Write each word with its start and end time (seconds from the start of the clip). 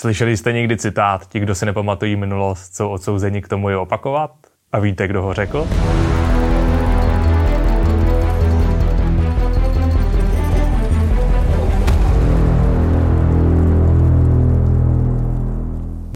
Slyšeli 0.00 0.36
jste 0.36 0.52
někdy 0.52 0.76
citát, 0.76 1.28
ti, 1.28 1.40
kdo 1.40 1.54
si 1.54 1.66
nepamatují 1.66 2.16
minulost, 2.16 2.74
jsou 2.74 2.88
odsouzeni 2.88 3.42
k 3.42 3.48
tomu 3.48 3.68
je 3.68 3.76
opakovat? 3.76 4.30
A 4.72 4.78
víte, 4.78 5.08
kdo 5.08 5.22
ho 5.22 5.34
řekl? 5.34 5.68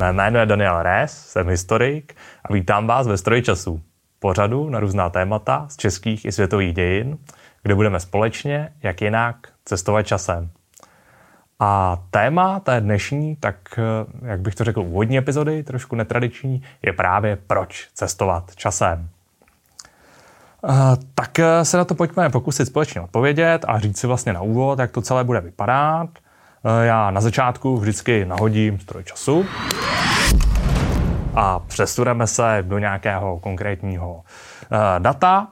Mé 0.01 0.12
jméno 0.12 0.39
je 0.39 0.46
Daniel 0.46 0.82
Rés, 0.82 1.27
jsem 1.27 1.48
historik 1.48 2.16
a 2.45 2.53
vítám 2.53 2.87
vás 2.87 3.07
ve 3.07 3.16
Stroji 3.16 3.43
času, 3.43 3.80
pořadu 4.19 4.71
na 4.71 4.80
různá 4.80 5.11
témata 5.11 5.66
z 5.69 5.77
českých 5.77 6.25
i 6.25 6.32
světových 6.32 6.75
dějin, 6.75 7.19
kde 7.62 7.75
budeme 7.75 8.01
společně, 8.01 8.73
jak 8.82 9.03
jinak, 9.03 9.37
cestovat 9.64 10.07
časem. 10.07 10.51
A 11.61 11.98
téma 12.11 12.61
té 12.61 12.80
dnešní, 12.80 13.37
tak 13.37 13.57
eh, 13.79 13.82
jak 14.29 14.41
bych 14.41 14.55
to 14.55 14.64
řekl, 14.64 14.80
úvodní 14.80 15.18
epizody, 15.18 15.62
trošku 15.62 15.97
netradiční, 15.97 16.62
je 16.83 16.92
právě 16.92 17.38
proč 17.47 17.88
cestovat 17.95 18.56
časem. 18.56 19.09
Uh, 20.62 20.70
tak 21.14 21.38
eh, 21.38 21.64
se 21.64 21.77
na 21.77 21.84
to 21.84 21.95
pojďme 21.95 22.30
pokusit 22.30 22.66
společně 22.66 23.01
odpovědět 23.01 23.64
a 23.69 23.78
říct 23.78 23.98
si 23.98 24.06
vlastně 24.06 24.33
na 24.33 24.41
úvod, 24.41 24.78
jak 24.78 24.91
to 24.91 25.02
celé 25.02 25.25
bude 25.25 25.41
vypadat. 25.41 26.09
Já 26.83 27.11
na 27.11 27.20
začátku 27.20 27.77
vždycky 27.77 28.25
nahodím 28.25 28.78
stroj 28.78 29.05
času 29.05 29.45
a 31.34 31.59
přesuneme 31.59 32.27
se 32.27 32.59
do 32.62 32.78
nějakého 32.78 33.39
konkrétního 33.39 34.23
data 34.98 35.48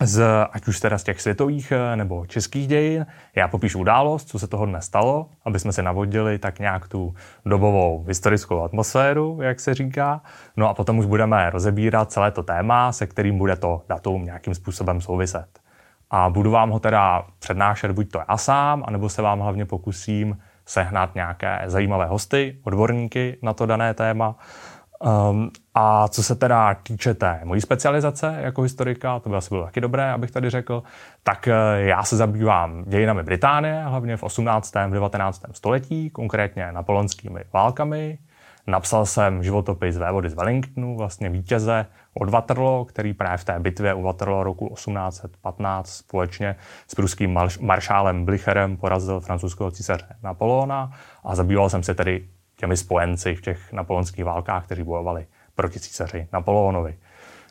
z, 0.00 0.24
ať 0.52 0.68
už 0.68 0.80
teda 0.80 0.98
z 0.98 1.02
těch 1.02 1.20
světových 1.20 1.72
eh, 1.72 1.96
nebo 1.96 2.26
českých 2.26 2.68
dějin. 2.68 3.06
Já 3.36 3.48
popíšu 3.48 3.78
událost, 3.78 4.28
co 4.28 4.38
se 4.38 4.46
toho 4.46 4.66
dnes 4.66 4.84
stalo, 4.84 5.26
aby 5.44 5.58
jsme 5.58 5.72
se 5.72 5.82
navodili 5.82 6.38
tak 6.38 6.58
nějak 6.58 6.88
tu 6.88 7.14
dobovou 7.46 8.04
historickou 8.08 8.62
atmosféru, 8.62 9.38
jak 9.42 9.60
se 9.60 9.74
říká. 9.74 10.22
No 10.56 10.68
a 10.68 10.74
potom 10.74 10.98
už 10.98 11.06
budeme 11.06 11.50
rozebírat 11.50 12.12
celé 12.12 12.30
to 12.30 12.42
téma, 12.42 12.92
se 12.92 13.06
kterým 13.06 13.38
bude 13.38 13.56
to 13.56 13.82
datum 13.88 14.24
nějakým 14.24 14.54
způsobem 14.54 15.00
souviset. 15.00 15.60
A 16.10 16.30
budu 16.30 16.50
vám 16.50 16.70
ho 16.70 16.80
teda 16.80 17.26
přednášet 17.38 17.92
buď 17.92 18.10
to 18.10 18.20
já 18.28 18.36
sám, 18.36 18.84
anebo 18.86 19.08
se 19.08 19.22
vám 19.22 19.40
hlavně 19.40 19.66
pokusím 19.66 20.38
sehnat 20.66 21.14
nějaké 21.14 21.62
zajímavé 21.66 22.06
hosty, 22.06 22.58
odborníky 22.64 23.38
na 23.42 23.52
to 23.52 23.66
dané 23.66 23.94
téma. 23.94 24.36
Um, 25.30 25.50
a 25.74 26.08
co 26.08 26.22
se 26.22 26.34
teda 26.34 26.74
týče 26.74 27.14
té 27.14 27.40
mojí 27.44 27.60
specializace 27.60 28.36
jako 28.40 28.62
historika, 28.62 29.18
to 29.20 29.28
by 29.28 29.36
asi 29.36 29.48
bylo 29.48 29.64
taky 29.64 29.80
dobré, 29.80 30.12
abych 30.12 30.30
tady 30.30 30.50
řekl, 30.50 30.82
tak 31.22 31.48
eh, 31.48 31.54
já 31.76 32.02
se 32.02 32.16
zabývám 32.16 32.84
dějinami 32.86 33.22
Británie, 33.22 33.82
hlavně 33.82 34.16
v 34.16 34.22
18. 34.22 34.76
a 34.76 34.86
19. 34.86 35.42
století, 35.52 36.10
konkrétně 36.10 36.72
napoleonskými 36.72 37.44
válkami. 37.52 38.18
Napsal 38.66 39.06
jsem 39.06 39.42
životopis 39.42 39.96
vévody 39.96 40.30
z 40.30 40.34
Wellingtonu, 40.34 40.96
vlastně 40.96 41.30
vítěze 41.30 41.86
od 42.14 42.28
Waterloo, 42.28 42.84
který 42.84 43.14
právě 43.14 43.38
v 43.38 43.44
té 43.44 43.58
bitvě 43.60 43.94
u 43.94 44.02
Waterloo 44.02 44.42
roku 44.42 44.68
1815 44.74 45.90
společně 45.90 46.56
s 46.88 46.94
pruským 46.94 47.38
maršálem 47.60 48.24
Blicherem 48.24 48.76
porazil 48.76 49.20
francouzského 49.20 49.70
císaře 49.70 50.16
Napoleona 50.22 50.92
a 51.24 51.34
zabýval 51.34 51.70
jsem 51.70 51.82
se 51.82 51.94
tedy 51.94 52.28
těmi 52.56 52.76
spojenci 52.76 53.34
v 53.34 53.40
těch 53.40 53.72
napoleonských 53.72 54.24
válkách, 54.24 54.64
kteří 54.64 54.82
bojovali 54.82 55.26
proti 55.60 55.80
císaři 55.80 56.28
Napoleonovi. 56.32 56.96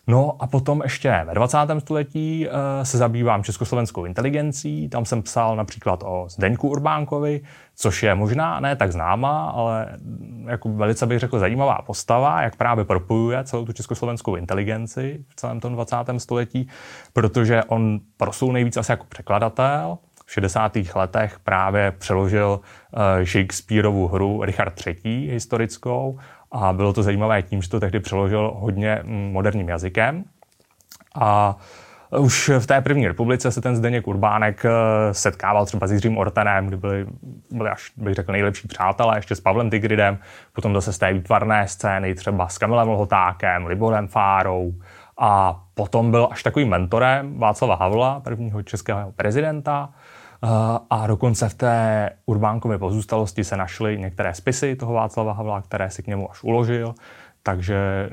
No 0.07 0.35
a 0.39 0.47
potom 0.47 0.81
ještě 0.83 1.23
ve 1.27 1.33
20. 1.33 1.57
století 1.79 2.47
uh, 2.47 2.53
se 2.83 2.97
zabývám 2.97 3.43
československou 3.43 4.05
inteligencí. 4.05 4.89
Tam 4.89 5.05
jsem 5.05 5.21
psal 5.21 5.55
například 5.55 6.03
o 6.05 6.25
Zdeňku 6.29 6.69
Urbánkovi, 6.69 7.41
což 7.75 8.03
je 8.03 8.15
možná 8.15 8.59
ne 8.59 8.75
tak 8.75 8.91
známá, 8.91 9.49
ale 9.49 9.97
jako 10.45 10.69
velice 10.69 11.05
bych 11.05 11.19
řekl 11.19 11.39
zajímavá 11.39 11.81
postava, 11.85 12.41
jak 12.41 12.55
právě 12.55 12.85
propojuje 12.85 13.43
celou 13.43 13.65
tu 13.65 13.73
československou 13.73 14.35
inteligenci 14.35 15.25
v 15.27 15.35
celém 15.35 15.59
tom 15.59 15.73
20. 15.73 15.95
století, 16.17 16.67
protože 17.13 17.63
on 17.63 17.99
proslul 18.17 18.53
nejvíc 18.53 18.77
asi 18.77 18.91
jako 18.91 19.05
překladatel, 19.09 19.97
v 20.25 20.31
60. 20.31 20.77
letech 20.95 21.39
právě 21.39 21.91
přeložil 21.91 22.59
uh, 22.59 23.25
Shakespeareovu 23.25 24.07
hru 24.07 24.43
Richard 24.43 24.87
III. 24.87 25.29
historickou 25.31 26.19
a 26.51 26.73
bylo 26.73 26.93
to 26.93 27.03
zajímavé 27.03 27.41
tím, 27.41 27.61
že 27.61 27.69
to 27.69 27.79
tehdy 27.79 27.99
přeložil 27.99 28.53
hodně 28.55 28.99
moderním 29.05 29.69
jazykem. 29.69 30.23
A 31.15 31.57
už 32.17 32.51
v 32.59 32.67
té 32.67 32.81
první 32.81 33.07
republice 33.07 33.51
se 33.51 33.61
ten 33.61 33.75
Zdeněk 33.75 34.07
Urbánek 34.07 34.65
eh, 34.65 34.69
setkával 35.13 35.65
třeba 35.65 35.87
s 35.87 35.91
Jiřím 35.91 36.17
Ortenem, 36.17 36.67
kdy 36.67 36.77
byli, 36.77 37.05
byli 37.51 37.69
až, 37.69 37.91
bych 37.97 38.13
řekl, 38.13 38.31
nejlepší 38.31 38.67
přátelé, 38.67 39.17
ještě 39.17 39.35
s 39.35 39.39
Pavlem 39.39 39.69
Tigridem, 39.69 40.17
potom 40.53 40.73
zase 40.73 40.93
z 40.93 40.97
té 40.97 41.13
výtvarné 41.13 41.67
scény, 41.67 42.15
třeba 42.15 42.47
s 42.47 42.57
Kamilem 42.57 42.89
Lhotákem, 42.89 43.65
Liborem 43.65 44.07
Fárou, 44.07 44.73
a 45.19 45.63
potom 45.73 46.11
byl 46.11 46.27
až 46.31 46.43
takovým 46.43 46.69
mentorem 46.69 47.39
Václava 47.39 47.75
Havla, 47.75 48.19
prvního 48.19 48.63
českého 48.63 49.11
prezidenta. 49.11 49.89
A 50.89 51.07
dokonce 51.07 51.49
v 51.49 51.53
té 51.53 52.09
Urbánkově 52.25 52.77
pozůstalosti 52.77 53.43
se 53.43 53.57
našly 53.57 53.97
některé 53.97 54.33
spisy 54.33 54.75
toho 54.75 54.93
Václava 54.93 55.33
Havla, 55.33 55.61
které 55.61 55.89
si 55.89 56.03
k 56.03 56.07
němu 56.07 56.31
až 56.31 56.43
uložil, 56.43 56.95
takže 57.43 58.09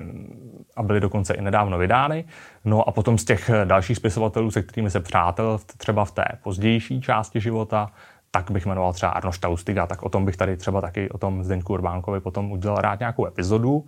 a 0.77 0.83
byly 0.83 1.01
dokonce 1.01 1.35
i 1.35 1.43
nedávno 1.43 1.79
vydány. 1.79 2.25
No 2.65 2.89
a 2.89 2.93
potom 2.93 3.19
z 3.19 3.25
těch 3.25 3.51
dalších 3.65 3.97
spisovatelů, 3.97 4.51
se 4.51 4.63
kterými 4.63 4.91
se 4.91 5.01
přátel 5.01 5.61
třeba 5.77 6.05
v 6.05 6.11
té 6.11 6.25
pozdější 6.43 7.01
části 7.01 7.41
života, 7.41 7.91
tak 8.31 8.51
bych 8.51 8.67
jmenoval 8.67 8.93
třeba 8.93 9.13
Arnošta 9.13 9.49
Lustiga, 9.49 9.87
tak 9.87 10.03
o 10.03 10.09
tom 10.09 10.25
bych 10.25 10.37
tady 10.37 10.57
třeba 10.57 10.81
taky 10.81 11.11
o 11.11 11.19
tom 11.19 11.45
Zdeňku 11.45 11.73
Urbánkovi 11.73 12.21
potom 12.21 12.53
udělal 12.53 12.77
rád 12.77 13.01
nějakou 13.01 13.27
epizodu. 13.27 13.85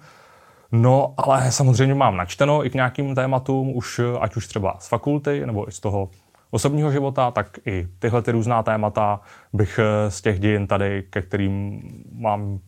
No, 0.72 1.15
ale 1.16 1.53
samozřejmě 1.53 1.94
mám 1.94 2.16
načteno 2.16 2.66
i 2.66 2.70
k 2.70 2.75
nějakým 2.75 3.15
tématům, 3.15 3.76
už, 3.76 4.00
ať 4.20 4.37
už 4.37 4.47
třeba 4.47 4.76
z 4.78 4.88
fakulty, 4.88 5.47
nebo 5.47 5.69
i 5.69 5.72
z 5.72 5.81
toho 5.81 6.10
osobního 6.50 6.91
života, 6.91 7.31
tak 7.31 7.59
i 7.66 7.88
tyhle 7.98 8.22
ty 8.22 8.31
různá 8.31 8.62
témata 8.62 9.20
bych 9.53 9.78
eh, 9.78 10.10
z 10.10 10.20
těch 10.20 10.41
dějin 10.41 10.66
tady, 10.66 11.04
ke 11.10 11.22
kterým 11.22 11.82
mám 12.12 12.59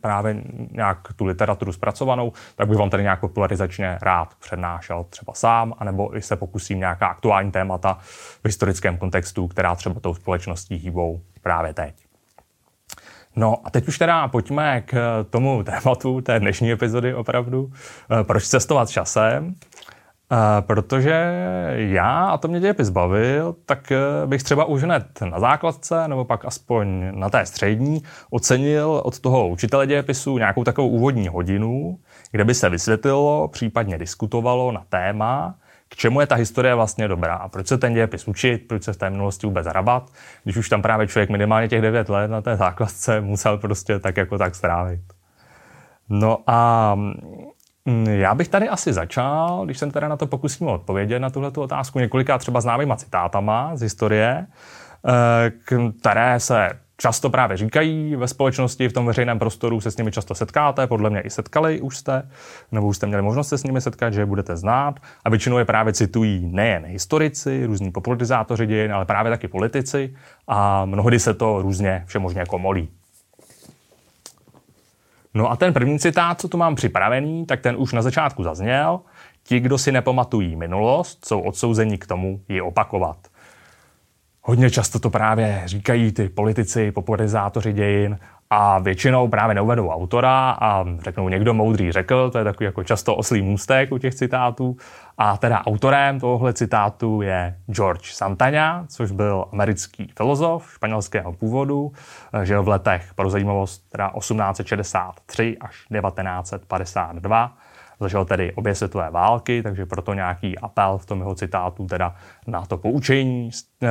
právě 0.00 0.42
nějak 0.70 1.12
tu 1.16 1.24
literaturu 1.24 1.72
zpracovanou, 1.72 2.32
tak 2.56 2.68
bych 2.68 2.78
vám 2.78 2.90
tady 2.90 3.02
nějak 3.02 3.20
popularizačně 3.20 3.98
rád 4.02 4.34
přednášel 4.34 5.04
třeba 5.10 5.34
sám, 5.34 5.74
anebo 5.78 6.16
i 6.16 6.22
se 6.22 6.36
pokusím 6.36 6.78
nějaká 6.78 7.06
aktuální 7.06 7.52
témata 7.52 7.98
v 8.02 8.44
historickém 8.44 8.98
kontextu, 8.98 9.48
která 9.48 9.74
třeba 9.74 10.00
tou 10.00 10.14
společností 10.14 10.76
hýbou 10.76 11.20
právě 11.42 11.74
teď. 11.74 12.06
No 13.36 13.56
a 13.64 13.70
teď 13.70 13.88
už 13.88 13.98
teda 13.98 14.28
pojďme 14.28 14.80
k 14.80 15.24
tomu 15.30 15.62
tématu 15.62 16.20
té 16.20 16.40
dnešní 16.40 16.72
epizody 16.72 17.14
opravdu. 17.14 17.72
Eh, 18.20 18.24
proč 18.24 18.46
cestovat 18.46 18.90
časem? 18.90 19.54
Uh, 20.32 20.66
protože 20.66 21.32
já, 21.74 22.26
a 22.26 22.38
to 22.38 22.48
mě 22.48 22.60
dějepis 22.60 22.88
bavil, 22.88 23.56
tak 23.66 23.92
uh, 24.22 24.30
bych 24.30 24.42
třeba 24.42 24.64
už 24.64 24.82
hned 24.82 25.06
na 25.30 25.40
základce, 25.40 26.08
nebo 26.08 26.24
pak 26.24 26.44
aspoň 26.44 27.10
na 27.14 27.30
té 27.30 27.46
střední, 27.46 28.02
ocenil 28.30 29.00
od 29.04 29.20
toho 29.20 29.48
učitele 29.48 29.86
dějepisu 29.86 30.38
nějakou 30.38 30.64
takovou 30.64 30.88
úvodní 30.88 31.28
hodinu, 31.28 31.98
kde 32.30 32.44
by 32.44 32.54
se 32.54 32.70
vysvětlilo, 32.70 33.48
případně 33.48 33.98
diskutovalo 33.98 34.72
na 34.72 34.84
téma, 34.88 35.54
k 35.88 35.96
čemu 35.96 36.20
je 36.20 36.26
ta 36.26 36.34
historie 36.34 36.74
vlastně 36.74 37.08
dobrá 37.08 37.34
a 37.34 37.48
proč 37.48 37.66
se 37.66 37.78
ten 37.78 37.94
dějepis 37.94 38.28
učit, 38.28 38.68
proč 38.68 38.82
se 38.82 38.92
v 38.92 38.96
té 38.96 39.10
minulosti 39.10 39.46
vůbec 39.46 39.66
hrabat, 39.66 40.10
když 40.44 40.56
už 40.56 40.68
tam 40.68 40.82
právě 40.82 41.06
člověk 41.06 41.30
minimálně 41.30 41.68
těch 41.68 41.82
9 41.82 42.08
let 42.08 42.30
na 42.30 42.42
té 42.42 42.56
základce 42.56 43.20
musel 43.20 43.58
prostě 43.58 43.98
tak 43.98 44.16
jako 44.16 44.38
tak 44.38 44.54
strávit. 44.54 45.00
No 46.08 46.38
a 46.46 46.98
já 48.10 48.34
bych 48.34 48.48
tady 48.48 48.68
asi 48.68 48.92
začal, 48.92 49.64
když 49.64 49.78
jsem 49.78 49.90
teda 49.90 50.08
na 50.08 50.16
to 50.16 50.26
pokusím 50.26 50.68
odpovědět 50.68 51.18
na 51.18 51.30
tuhle 51.30 51.50
otázku 51.56 51.98
několika 51.98 52.38
třeba 52.38 52.60
známýma 52.60 52.96
citátama 52.96 53.76
z 53.76 53.80
historie, 53.80 54.46
eh, 55.08 55.52
které 56.00 56.40
se 56.40 56.70
často 56.96 57.30
právě 57.30 57.56
říkají 57.56 58.16
ve 58.16 58.28
společnosti, 58.28 58.88
v 58.88 58.92
tom 58.92 59.06
veřejném 59.06 59.38
prostoru 59.38 59.80
se 59.80 59.90
s 59.90 59.96
nimi 59.96 60.12
často 60.12 60.34
setkáte, 60.34 60.86
podle 60.86 61.10
mě 61.10 61.20
i 61.20 61.30
setkali 61.30 61.80
už 61.80 61.96
jste, 61.96 62.28
nebo 62.72 62.86
už 62.86 62.96
jste 62.96 63.06
měli 63.06 63.22
možnost 63.22 63.48
se 63.48 63.58
s 63.58 63.64
nimi 63.64 63.80
setkat, 63.80 64.12
že 64.12 64.20
je 64.20 64.26
budete 64.26 64.56
znát. 64.56 65.00
A 65.24 65.30
většinou 65.30 65.58
je 65.58 65.64
právě 65.64 65.92
citují 65.92 66.48
nejen 66.52 66.84
historici, 66.84 67.66
různí 67.66 67.92
popularizátoři 67.92 68.66
dějin, 68.66 68.92
ale 68.92 69.04
právě 69.04 69.32
taky 69.32 69.48
politici 69.48 70.14
a 70.48 70.84
mnohdy 70.84 71.18
se 71.18 71.34
to 71.34 71.62
různě 71.62 72.04
všemožně 72.06 72.44
komolí. 72.44 72.88
No 75.36 75.50
a 75.50 75.56
ten 75.56 75.72
první 75.72 75.98
citát, 75.98 76.40
co 76.40 76.48
tu 76.48 76.58
mám 76.58 76.74
připravený, 76.74 77.46
tak 77.46 77.60
ten 77.60 77.76
už 77.78 77.92
na 77.92 78.02
začátku 78.02 78.42
zazněl. 78.42 79.00
Ti, 79.42 79.60
kdo 79.60 79.78
si 79.78 79.92
nepamatují 79.92 80.56
minulost, 80.56 81.24
jsou 81.24 81.40
odsouzeni 81.40 81.98
k 81.98 82.06
tomu 82.06 82.40
ji 82.48 82.60
opakovat. 82.60 83.16
Hodně 84.46 84.70
často 84.70 84.98
to 84.98 85.10
právě 85.10 85.62
říkají 85.64 86.12
ty 86.12 86.28
politici, 86.28 86.92
popularizátoři 86.92 87.72
dějin 87.72 88.18
a 88.50 88.78
většinou 88.78 89.28
právě 89.28 89.54
neuvedou 89.54 89.88
autora 89.88 90.50
a 90.60 90.84
řeknou 90.98 91.28
někdo 91.28 91.54
moudrý 91.54 91.92
řekl, 91.92 92.30
to 92.30 92.38
je 92.38 92.44
takový 92.44 92.64
jako 92.64 92.84
často 92.84 93.16
oslý 93.16 93.42
můstek 93.42 93.92
u 93.92 93.98
těch 93.98 94.14
citátů. 94.14 94.76
A 95.18 95.36
teda 95.36 95.66
autorem 95.66 96.20
tohohle 96.20 96.52
citátu 96.52 97.22
je 97.22 97.56
George 97.70 98.12
Santana, 98.12 98.86
což 98.88 99.10
byl 99.10 99.44
americký 99.52 100.12
filozof 100.16 100.72
španělského 100.74 101.32
původu, 101.32 101.92
žil 102.42 102.62
v 102.62 102.68
letech 102.68 103.14
pro 103.14 103.30
zajímavost 103.30 103.90
teda 103.90 104.10
1863 104.18 105.56
až 105.60 105.70
1952. 105.70 107.56
Zažil 108.00 108.24
tedy 108.24 108.52
obě 108.52 108.74
světové 108.74 109.10
války, 109.10 109.62
takže 109.62 109.86
proto 109.86 110.14
nějaký 110.14 110.58
apel 110.58 110.98
v 110.98 111.06
tom 111.06 111.18
jeho 111.18 111.34
citátu 111.34 111.86
teda 111.86 112.14
na 112.46 112.66
to 112.66 112.76
poučení 112.76 113.52
z 113.52 113.64
e, 113.82 113.88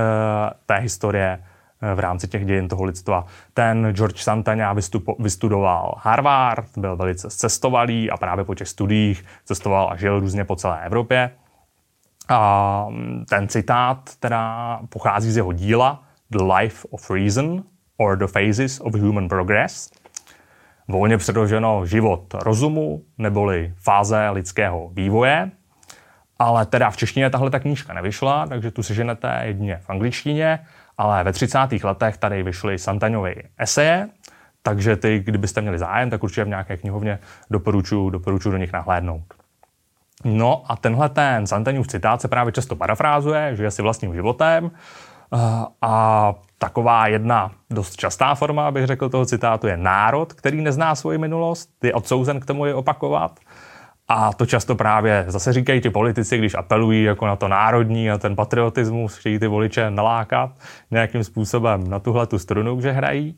té 0.65 0.75
historie 0.75 1.43
v 1.95 1.99
rámci 1.99 2.27
těch 2.27 2.45
dějin 2.45 2.67
toho 2.67 2.83
lidstva. 2.83 3.25
Ten 3.53 3.91
George 3.93 4.19
Santana 4.19 4.73
vystupo, 4.73 5.15
vystudoval 5.19 5.95
Harvard, 5.97 6.77
byl 6.77 6.95
velice 6.95 7.29
cestovalý 7.29 8.11
a 8.11 8.17
právě 8.17 8.45
po 8.45 8.55
těch 8.55 8.67
studiích 8.67 9.25
cestoval 9.45 9.89
a 9.91 9.95
žil 9.95 10.19
různě 10.19 10.45
po 10.45 10.55
celé 10.55 10.85
Evropě. 10.85 11.31
A 12.29 12.87
ten 13.29 13.47
citát 13.47 14.09
teda 14.19 14.79
pochází 14.89 15.31
z 15.31 15.37
jeho 15.37 15.51
díla 15.51 16.03
The 16.29 16.43
Life 16.43 16.87
of 16.91 17.11
Reason 17.11 17.63
or 17.97 18.17
The 18.17 18.27
Phases 18.27 18.79
of 18.79 18.93
Human 18.93 19.27
Progress. 19.27 19.91
Volně 20.87 21.17
předloženo 21.17 21.85
život 21.85 22.33
rozumu 22.33 23.01
neboli 23.17 23.73
fáze 23.77 24.29
lidského 24.29 24.89
vývoje. 24.93 25.51
Ale 26.39 26.65
teda 26.65 26.89
v 26.89 26.97
češtině 26.97 27.29
tahle 27.29 27.49
ta 27.49 27.59
knížka 27.59 27.93
nevyšla, 27.93 28.47
takže 28.47 28.71
tu 28.71 28.83
seženete 28.83 29.41
jedině 29.43 29.79
v 29.83 29.89
angličtině 29.89 30.59
ale 30.97 31.23
ve 31.23 31.31
30. 31.31 31.59
letech 31.83 32.17
tady 32.17 32.43
vyšly 32.43 32.79
Santaňovy 32.79 33.35
eseje, 33.57 34.09
takže 34.63 34.95
ty, 34.95 35.19
kdybyste 35.19 35.61
měli 35.61 35.79
zájem, 35.79 36.09
tak 36.09 36.23
určitě 36.23 36.43
v 36.43 36.47
nějaké 36.47 36.77
knihovně 36.77 37.19
doporučuji 37.49 38.09
doporučuji 38.09 38.51
do 38.51 38.57
nich 38.57 38.73
nahlédnout. 38.73 39.33
No 40.23 40.63
a 40.71 40.75
tenhle 40.75 41.09
ten 41.09 41.47
Santaňův 41.47 41.87
citát 41.87 42.21
se 42.21 42.27
právě 42.27 42.53
často 42.53 42.75
parafrázuje, 42.75 43.55
žije 43.55 43.71
si 43.71 43.81
vlastním 43.81 44.13
životem 44.13 44.71
eh, 45.33 45.37
a 45.81 46.33
taková 46.57 47.07
jedna 47.07 47.51
dost 47.69 47.95
častá 47.95 48.35
forma, 48.35 48.71
bych 48.71 48.85
řekl, 48.85 49.09
toho 49.09 49.25
citátu 49.25 49.67
je 49.67 49.77
národ, 49.77 50.33
který 50.33 50.61
nezná 50.61 50.95
svoji 50.95 51.17
minulost, 51.17 51.69
je 51.83 51.93
odsouzen 51.93 52.39
k 52.39 52.45
tomu 52.45 52.65
je 52.65 52.73
opakovat. 52.73 53.39
A 54.07 54.33
to 54.33 54.45
často 54.45 54.75
právě 54.75 55.25
zase 55.27 55.53
říkají 55.53 55.81
ti 55.81 55.89
politici, 55.89 56.37
když 56.37 56.55
apelují 56.55 57.03
jako 57.03 57.27
na 57.27 57.35
to 57.35 57.47
národní 57.47 58.11
a 58.11 58.17
ten 58.17 58.35
patriotismus, 58.35 59.17
chtějí 59.17 59.39
ty 59.39 59.47
voliče 59.47 59.91
nalákat 59.91 60.51
nějakým 60.91 61.23
způsobem 61.23 61.89
na 61.89 61.99
tuhle 61.99 62.27
tu 62.27 62.39
strunu, 62.39 62.81
že 62.81 62.91
hrají. 62.91 63.37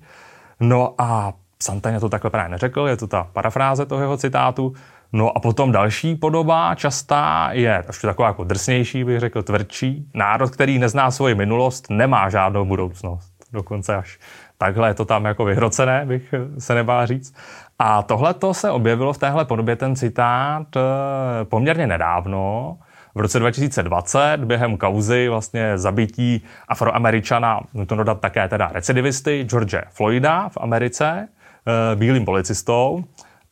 No 0.59 0.95
a 0.97 1.33
Santana 1.63 1.99
to 1.99 2.09
takhle 2.09 2.29
právě 2.29 2.49
neřekl, 2.49 2.87
je 2.87 2.97
to 2.97 3.07
ta 3.07 3.27
parafráze 3.33 3.85
toho 3.85 4.01
jeho 4.01 4.17
citátu. 4.17 4.73
No 5.13 5.37
a 5.37 5.39
potom 5.39 5.71
další 5.71 6.15
podoba 6.15 6.75
častá 6.75 7.49
je 7.51 7.83
trošku 7.83 8.07
taková 8.07 8.27
jako 8.27 8.43
drsnější, 8.43 9.03
bych 9.03 9.19
řekl, 9.19 9.43
tvrdší. 9.43 10.05
Národ, 10.13 10.49
který 10.49 10.79
nezná 10.79 11.11
svoji 11.11 11.35
minulost, 11.35 11.89
nemá 11.89 12.29
žádnou 12.29 12.65
budoucnost. 12.65 13.33
Dokonce 13.53 13.95
až 13.95 14.19
takhle 14.57 14.89
je 14.89 14.93
to 14.93 15.05
tam 15.05 15.25
jako 15.25 15.45
vyhrocené, 15.45 16.05
bych 16.05 16.33
se 16.57 16.75
nebá 16.75 17.05
říct. 17.05 17.35
A 17.79 18.03
tohle 18.03 18.33
to 18.33 18.53
se 18.53 18.71
objevilo 18.71 19.13
v 19.13 19.17
téhle 19.17 19.45
podobě, 19.45 19.75
ten 19.75 19.95
citát, 19.95 20.67
eh, 20.75 21.45
poměrně 21.45 21.87
nedávno, 21.87 22.77
v 23.15 23.19
roce 23.19 23.39
2020 23.39 24.37
během 24.45 24.77
kauzy 24.77 25.29
vlastně 25.29 25.77
zabití 25.77 26.43
afroameričana, 26.67 27.59
to 27.87 27.95
dodat 27.95 28.19
také 28.19 28.47
teda 28.47 28.69
recidivisty, 28.73 29.43
George 29.43 29.75
Floyda 29.89 30.49
v 30.49 30.57
Americe, 30.57 31.27
eh, 31.27 31.95
bílým 31.95 32.25
policistou. 32.25 33.03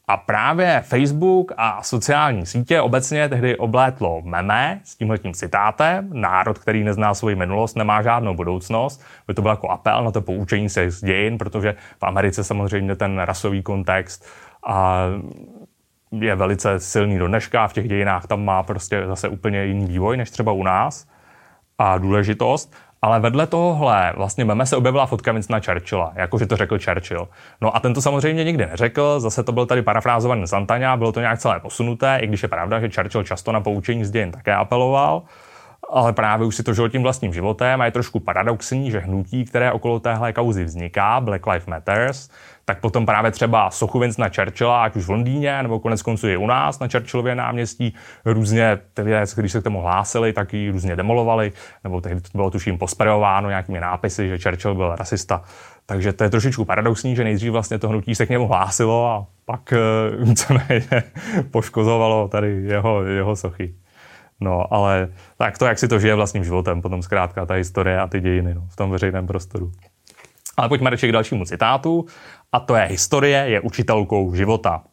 A 0.07 0.17
právě 0.17 0.83
Facebook 0.85 1.51
a 1.57 1.83
sociální 1.83 2.45
sítě 2.45 2.81
obecně 2.81 3.29
tehdy 3.29 3.57
oblétlo 3.57 4.21
meme 4.21 4.79
s 4.83 4.95
tímhletím 4.95 5.33
citátem. 5.33 6.09
Národ, 6.13 6.57
který 6.57 6.83
nezná 6.83 7.13
svoji 7.13 7.35
minulost, 7.35 7.75
nemá 7.75 8.01
žádnou 8.01 8.35
budoucnost. 8.35 9.03
By 9.27 9.33
to 9.33 9.41
byl 9.41 9.51
jako 9.51 9.69
apel 9.69 10.03
na 10.03 10.11
to 10.11 10.21
poučení 10.21 10.69
se 10.69 10.91
z 10.91 11.01
dějin, 11.03 11.37
protože 11.37 11.75
v 11.99 12.03
Americe 12.03 12.43
samozřejmě 12.43 12.95
ten 12.95 13.19
rasový 13.19 13.63
kontext 13.63 14.25
a 14.67 15.05
je 16.11 16.35
velice 16.35 16.79
silný 16.79 17.17
do 17.17 17.27
dneška. 17.27 17.67
V 17.67 17.73
těch 17.73 17.87
dějinách 17.87 18.27
tam 18.27 18.45
má 18.45 18.63
prostě 18.63 19.07
zase 19.07 19.29
úplně 19.29 19.65
jiný 19.65 19.85
vývoj 19.85 20.17
než 20.17 20.29
třeba 20.29 20.51
u 20.51 20.63
nás 20.63 21.07
a 21.77 21.97
důležitost. 21.97 22.75
Ale 23.05 23.19
vedle 23.19 23.47
tohohle 23.47 24.13
vlastně 24.15 24.45
meme 24.45 24.65
se 24.65 24.75
objevila 24.75 25.05
fotka 25.05 25.31
Winstona 25.31 25.59
Churchilla, 25.59 26.11
jakože 26.15 26.45
to 26.45 26.57
řekl 26.57 26.79
Churchill. 26.79 27.27
No 27.61 27.75
a 27.75 27.79
ten 27.79 27.93
to 27.93 28.01
samozřejmě 28.01 28.43
nikdy 28.43 28.65
neřekl, 28.65 29.19
zase 29.19 29.43
to 29.43 29.51
byl 29.51 29.65
tady 29.65 29.81
parafrázovaný 29.81 30.47
Santana, 30.47 30.97
bylo 30.97 31.11
to 31.11 31.19
nějak 31.19 31.39
celé 31.39 31.59
posunuté, 31.59 32.17
i 32.21 32.27
když 32.27 32.43
je 32.43 32.49
pravda, 32.49 32.79
že 32.79 32.89
Churchill 32.89 33.23
často 33.23 33.51
na 33.51 33.61
poučení 33.61 34.05
z 34.05 34.11
dějin 34.11 34.31
také 34.31 34.53
apeloval 34.53 35.21
ale 35.95 36.13
právě 36.13 36.47
už 36.47 36.55
si 36.55 36.63
to 36.63 36.73
žil 36.73 36.89
tím 36.89 37.03
vlastním 37.03 37.33
životem 37.33 37.81
a 37.81 37.85
je 37.85 37.91
trošku 37.91 38.19
paradoxní, 38.19 38.91
že 38.91 38.99
hnutí, 38.99 39.45
které 39.45 39.71
okolo 39.71 39.99
téhle 39.99 40.33
kauzy 40.33 40.63
vzniká, 40.63 41.21
Black 41.21 41.47
Lives 41.47 41.65
Matters, 41.65 42.29
tak 42.65 42.79
potom 42.79 43.05
právě 43.05 43.31
třeba 43.31 43.71
sochu 43.71 44.01
na 44.17 44.29
Churchilla, 44.35 44.83
ať 44.83 44.95
už 44.95 45.05
v 45.05 45.09
Londýně, 45.09 45.63
nebo 45.63 45.79
konec 45.79 46.01
konců 46.01 46.27
i 46.27 46.37
u 46.37 46.47
nás 46.47 46.79
na 46.79 46.87
Churchillově 46.91 47.35
náměstí, 47.35 47.93
různě 48.25 48.79
ty 48.93 49.01
lidé, 49.01 49.23
když 49.35 49.51
se 49.51 49.61
k 49.61 49.63
tomu 49.63 49.81
hlásili, 49.81 50.33
tak 50.33 50.53
ji 50.53 50.71
různě 50.71 50.95
demolovali, 50.95 51.51
nebo 51.83 52.01
tehdy 52.01 52.21
to 52.21 52.29
bylo 52.33 52.51
tuším 52.51 52.77
posprejováno 52.77 53.49
nějakými 53.49 53.79
nápisy, 53.79 54.27
že 54.27 54.37
Churchill 54.37 54.75
byl 54.75 54.95
rasista. 54.95 55.43
Takže 55.85 56.13
to 56.13 56.23
je 56.23 56.29
trošičku 56.29 56.65
paradoxní, 56.65 57.15
že 57.15 57.23
nejdřív 57.23 57.51
vlastně 57.51 57.79
to 57.79 57.89
hnutí 57.89 58.15
se 58.15 58.25
k 58.25 58.29
němu 58.29 58.47
hlásilo 58.47 59.07
a 59.11 59.25
pak 59.45 59.73
co 60.35 60.53
nejde, 60.53 61.03
poškozovalo 61.51 62.27
tady 62.27 62.63
jeho, 62.63 63.03
jeho 63.03 63.35
sochy. 63.35 63.73
No, 64.39 64.73
ale 64.73 65.07
tak 65.37 65.57
to, 65.57 65.65
jak 65.65 65.79
si 65.79 65.87
to 65.87 65.99
žije 65.99 66.15
vlastním 66.15 66.43
životem, 66.43 66.81
potom 66.81 67.01
zkrátka 67.01 67.45
ta 67.45 67.53
historie 67.53 67.99
a 67.99 68.07
ty 68.07 68.19
dějiny 68.19 68.53
no, 68.53 68.67
v 68.69 68.75
tom 68.75 68.91
veřejném 68.91 69.27
prostoru. 69.27 69.71
Ale 70.57 70.69
pojďme 70.69 70.89
radši 70.89 71.07
k 71.07 71.11
dalšímu 71.11 71.45
citátu, 71.45 72.05
a 72.51 72.59
to 72.59 72.75
je 72.75 72.85
historie 72.85 73.37
je 73.37 73.61
učitelkou 73.61 74.35
života. 74.35 74.83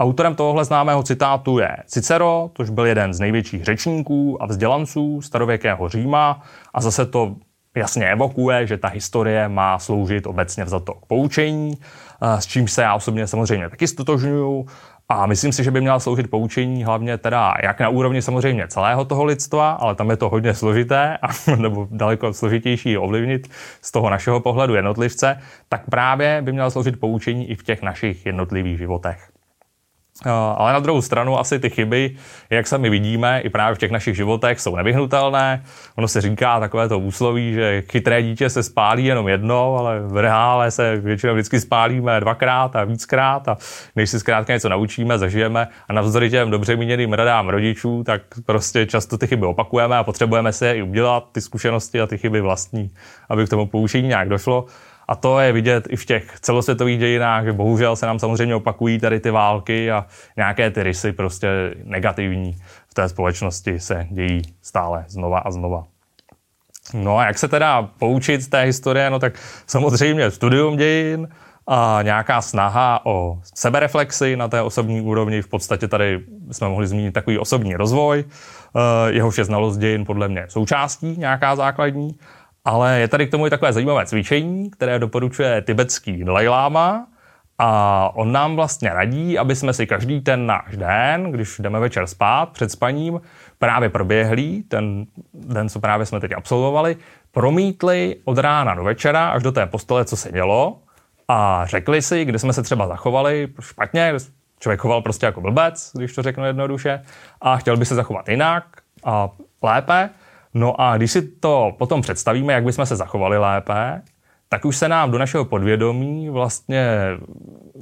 Autorem 0.00 0.34
tohohle 0.34 0.64
známého 0.64 1.02
citátu 1.02 1.58
je 1.58 1.76
Cicero, 1.86 2.50
což 2.56 2.70
byl 2.70 2.86
jeden 2.86 3.14
z 3.14 3.20
největších 3.20 3.64
řečníků 3.64 4.42
a 4.42 4.46
vzdělanců 4.46 5.22
starověkého 5.22 5.88
Říma 5.88 6.42
a 6.74 6.80
zase 6.80 7.06
to 7.06 7.36
jasně 7.76 8.12
evokuje, 8.12 8.66
že 8.66 8.78
ta 8.78 8.88
historie 8.88 9.48
má 9.48 9.78
sloužit 9.78 10.26
obecně 10.26 10.64
vzato 10.64 10.94
k 10.94 11.06
poučení, 11.06 11.78
s 12.20 12.46
čím 12.46 12.68
se 12.68 12.82
já 12.82 12.94
osobně 12.94 13.26
samozřejmě 13.26 13.70
taky 13.70 13.88
stotožňuju 13.88 14.66
a 15.12 15.26
myslím 15.26 15.52
si, 15.52 15.64
že 15.64 15.70
by 15.70 15.80
měla 15.80 16.00
sloužit 16.00 16.30
poučení 16.30 16.84
hlavně 16.84 17.18
teda 17.18 17.54
jak 17.62 17.80
na 17.80 17.88
úrovni 17.88 18.22
samozřejmě 18.22 18.68
celého 18.68 19.04
toho 19.04 19.24
lidstva, 19.24 19.70
ale 19.70 19.94
tam 19.94 20.10
je 20.10 20.16
to 20.16 20.28
hodně 20.28 20.54
složité, 20.54 21.18
a, 21.22 21.28
nebo 21.56 21.88
daleko 21.90 22.32
složitější 22.32 22.98
ovlivnit 22.98 23.48
z 23.82 23.92
toho 23.92 24.10
našeho 24.10 24.40
pohledu 24.40 24.74
jednotlivce, 24.74 25.38
tak 25.68 25.82
právě 25.90 26.42
by 26.42 26.52
měla 26.52 26.70
sloužit 26.70 27.00
poučení 27.00 27.50
i 27.50 27.54
v 27.54 27.62
těch 27.62 27.82
našich 27.82 28.26
jednotlivých 28.26 28.78
životech. 28.78 29.31
Eh, 30.26 30.30
ale 30.56 30.72
na 30.72 30.78
druhou 30.78 31.02
stranu 31.02 31.38
asi 31.38 31.58
ty 31.58 31.70
chyby, 31.70 32.10
jak 32.50 32.66
sami 32.66 32.90
vidíme, 32.90 33.40
i 33.40 33.50
právě 33.50 33.74
v 33.74 33.78
těch 33.78 33.90
našich 33.90 34.16
životech 34.16 34.60
jsou 34.60 34.76
nevyhnutelné. 34.76 35.62
Ono 35.96 36.08
se 36.08 36.20
říká 36.20 36.60
takové 36.60 36.88
to 36.88 36.98
úsloví, 36.98 37.52
že 37.52 37.82
chytré 37.90 38.22
dítě 38.22 38.50
se 38.50 38.62
spálí 38.62 39.04
jenom 39.04 39.28
jednou, 39.28 39.76
ale 39.76 40.00
v 40.00 40.16
reále 40.16 40.70
se 40.70 40.96
většinou 40.96 41.32
vždycky 41.32 41.60
spálíme 41.60 42.20
dvakrát 42.20 42.76
a 42.76 42.84
víckrát 42.84 43.48
a 43.48 43.56
než 43.96 44.10
si 44.10 44.20
zkrátka 44.20 44.52
něco 44.52 44.68
naučíme, 44.68 45.18
zažijeme 45.18 45.68
a 45.88 45.92
navzdory 45.92 46.30
těm 46.30 46.50
dobře 46.50 46.76
míněným 46.76 47.12
radám 47.12 47.48
rodičů, 47.48 48.04
tak 48.04 48.22
prostě 48.46 48.86
často 48.86 49.18
ty 49.18 49.26
chyby 49.26 49.46
opakujeme 49.46 49.96
a 49.96 50.04
potřebujeme 50.04 50.52
se 50.52 50.72
i 50.72 50.82
udělat, 50.82 51.24
ty 51.32 51.40
zkušenosti 51.40 52.00
a 52.00 52.06
ty 52.06 52.18
chyby 52.18 52.40
vlastní, 52.40 52.90
aby 53.28 53.46
k 53.46 53.48
tomu 53.48 53.66
poučení 53.66 54.08
nějak 54.08 54.28
došlo. 54.28 54.66
A 55.12 55.16
to 55.16 55.40
je 55.40 55.52
vidět 55.52 55.84
i 55.90 55.96
v 55.96 56.04
těch 56.04 56.40
celosvětových 56.40 56.98
dějinách, 56.98 57.44
že 57.44 57.52
bohužel 57.52 57.96
se 57.96 58.06
nám 58.06 58.18
samozřejmě 58.18 58.54
opakují 58.54 58.98
tady 58.98 59.20
ty 59.20 59.30
války 59.30 59.90
a 59.90 60.06
nějaké 60.36 60.70
ty 60.70 60.82
rysy 60.82 61.12
prostě 61.12 61.48
negativní 61.84 62.56
v 62.88 62.94
té 62.94 63.08
společnosti 63.08 63.80
se 63.80 64.06
dějí 64.10 64.42
stále 64.62 65.04
znova 65.08 65.38
a 65.38 65.50
znova. 65.50 65.84
No 66.94 67.18
a 67.18 67.26
jak 67.26 67.38
se 67.38 67.48
teda 67.48 67.82
poučit 67.82 68.42
z 68.42 68.48
té 68.48 68.62
historie? 68.62 69.10
No 69.10 69.18
tak 69.18 69.34
samozřejmě 69.66 70.30
studium 70.30 70.76
dějin 70.76 71.28
a 71.66 71.98
nějaká 72.02 72.42
snaha 72.42 73.00
o 73.04 73.38
sebereflexy 73.54 74.36
na 74.36 74.48
té 74.48 74.62
osobní 74.62 75.00
úrovni. 75.00 75.42
V 75.42 75.48
podstatě 75.48 75.88
tady 75.88 76.20
jsme 76.50 76.68
mohli 76.68 76.86
zmínit 76.86 77.12
takový 77.12 77.38
osobní 77.38 77.76
rozvoj, 77.76 78.24
eh, 78.24 79.12
jehož 79.12 79.38
je 79.38 79.44
znalost 79.44 79.76
dějin 79.76 80.04
podle 80.04 80.28
mě 80.28 80.44
součástí 80.48 81.14
nějaká 81.18 81.56
základní. 81.56 82.16
Ale 82.64 83.00
je 83.00 83.08
tady 83.08 83.26
k 83.26 83.30
tomu 83.30 83.46
i 83.46 83.50
takové 83.50 83.72
zajímavé 83.72 84.06
cvičení, 84.06 84.70
které 84.70 84.98
doporučuje 84.98 85.62
tibetský 85.62 86.24
Dalai 86.24 86.48
Lama, 86.48 87.06
a 87.58 88.10
on 88.14 88.32
nám 88.32 88.56
vlastně 88.56 88.90
radí, 88.90 89.38
aby 89.38 89.56
jsme 89.56 89.72
si 89.72 89.86
každý 89.86 90.20
ten 90.20 90.46
náš 90.46 90.76
den, 90.76 91.32
když 91.32 91.58
jdeme 91.58 91.80
večer 91.80 92.06
spát 92.06 92.48
před 92.48 92.70
spaním, 92.70 93.20
právě 93.58 93.88
proběhlý, 93.88 94.62
ten 94.62 95.06
den, 95.34 95.68
co 95.68 95.80
právě 95.80 96.06
jsme 96.06 96.20
teď 96.20 96.32
absolvovali, 96.32 96.96
promítli 97.32 98.16
od 98.24 98.38
rána 98.38 98.74
do 98.74 98.84
večera 98.84 99.28
až 99.28 99.42
do 99.42 99.52
té 99.52 99.66
postele, 99.66 100.04
co 100.04 100.16
se 100.16 100.32
dělo 100.32 100.78
a 101.28 101.66
řekli 101.66 102.02
si, 102.02 102.24
kde 102.24 102.38
jsme 102.38 102.52
se 102.52 102.62
třeba 102.62 102.86
zachovali 102.86 103.48
špatně, 103.60 104.14
člověk 104.60 104.80
choval 104.80 105.02
prostě 105.02 105.26
jako 105.26 105.40
blbec, 105.40 105.90
když 105.94 106.14
to 106.14 106.22
řeknu 106.22 106.44
jednoduše, 106.44 107.02
a 107.40 107.56
chtěl 107.56 107.76
by 107.76 107.84
se 107.84 107.94
zachovat 107.94 108.28
jinak 108.28 108.64
a 109.04 109.30
lépe. 109.62 110.10
No 110.54 110.80
a 110.80 110.96
když 110.96 111.10
si 111.10 111.22
to 111.22 111.72
potom 111.78 112.00
představíme, 112.02 112.52
jak 112.52 112.64
bychom 112.64 112.86
se 112.86 112.96
zachovali 112.96 113.38
lépe, 113.38 114.02
tak 114.48 114.64
už 114.64 114.76
se 114.76 114.88
nám 114.88 115.10
do 115.10 115.18
našeho 115.18 115.44
podvědomí 115.44 116.30
vlastně 116.30 116.86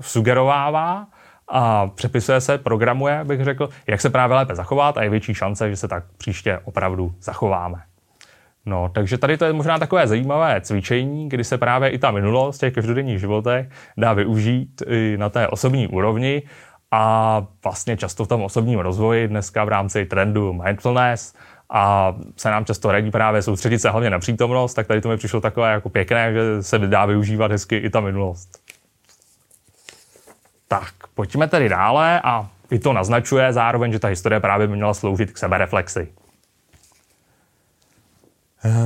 sugerovává 0.00 1.06
a 1.48 1.86
přepisuje 1.86 2.40
se, 2.40 2.58
programuje, 2.58 3.24
bych 3.24 3.44
řekl, 3.44 3.68
jak 3.86 4.00
se 4.00 4.10
právě 4.10 4.36
lépe 4.36 4.54
zachovat 4.54 4.98
a 4.98 5.02
je 5.02 5.10
větší 5.10 5.34
šance, 5.34 5.70
že 5.70 5.76
se 5.76 5.88
tak 5.88 6.04
příště 6.16 6.58
opravdu 6.64 7.14
zachováme. 7.20 7.82
No, 8.66 8.90
takže 8.94 9.18
tady 9.18 9.36
to 9.36 9.44
je 9.44 9.52
možná 9.52 9.78
takové 9.78 10.06
zajímavé 10.06 10.60
cvičení, 10.60 11.28
kdy 11.28 11.44
se 11.44 11.58
právě 11.58 11.90
i 11.90 11.98
ta 11.98 12.10
minulost 12.10 12.58
těch 12.58 12.74
každodenních 12.74 13.20
životech 13.20 13.68
dá 13.96 14.12
využít 14.12 14.82
i 14.86 15.16
na 15.18 15.28
té 15.28 15.48
osobní 15.48 15.88
úrovni 15.88 16.42
a 16.90 17.46
vlastně 17.64 17.96
často 17.96 18.24
v 18.24 18.28
tom 18.28 18.42
osobním 18.42 18.78
rozvoji 18.78 19.28
dneska 19.28 19.64
v 19.64 19.68
rámci 19.68 20.06
trendu 20.06 20.52
mindfulness 20.52 21.34
a 21.70 22.14
se 22.36 22.50
nám 22.50 22.64
často 22.64 22.92
radí 22.92 23.10
právě 23.10 23.42
soustředit 23.42 23.78
se 23.78 23.90
hlavně 23.90 24.10
na 24.10 24.18
přítomnost, 24.18 24.74
tak 24.74 24.86
tady 24.86 25.00
to 25.00 25.08
mi 25.08 25.16
přišlo 25.16 25.40
takové 25.40 25.72
jako 25.72 25.88
pěkné, 25.88 26.32
že 26.32 26.62
se 26.62 26.78
dá 26.78 27.06
využívat 27.06 27.50
hezky 27.50 27.76
i 27.76 27.90
ta 27.90 28.00
minulost. 28.00 28.58
Tak, 30.68 30.94
pojďme 31.14 31.48
tedy 31.48 31.68
dále 31.68 32.20
a 32.24 32.48
i 32.70 32.78
to 32.78 32.92
naznačuje 32.92 33.52
zároveň, 33.52 33.92
že 33.92 33.98
ta 33.98 34.08
historie 34.08 34.40
právě 34.40 34.66
by 34.66 34.76
měla 34.76 34.94
sloužit 34.94 35.32
k 35.32 35.38
sebereflexi. 35.38 36.08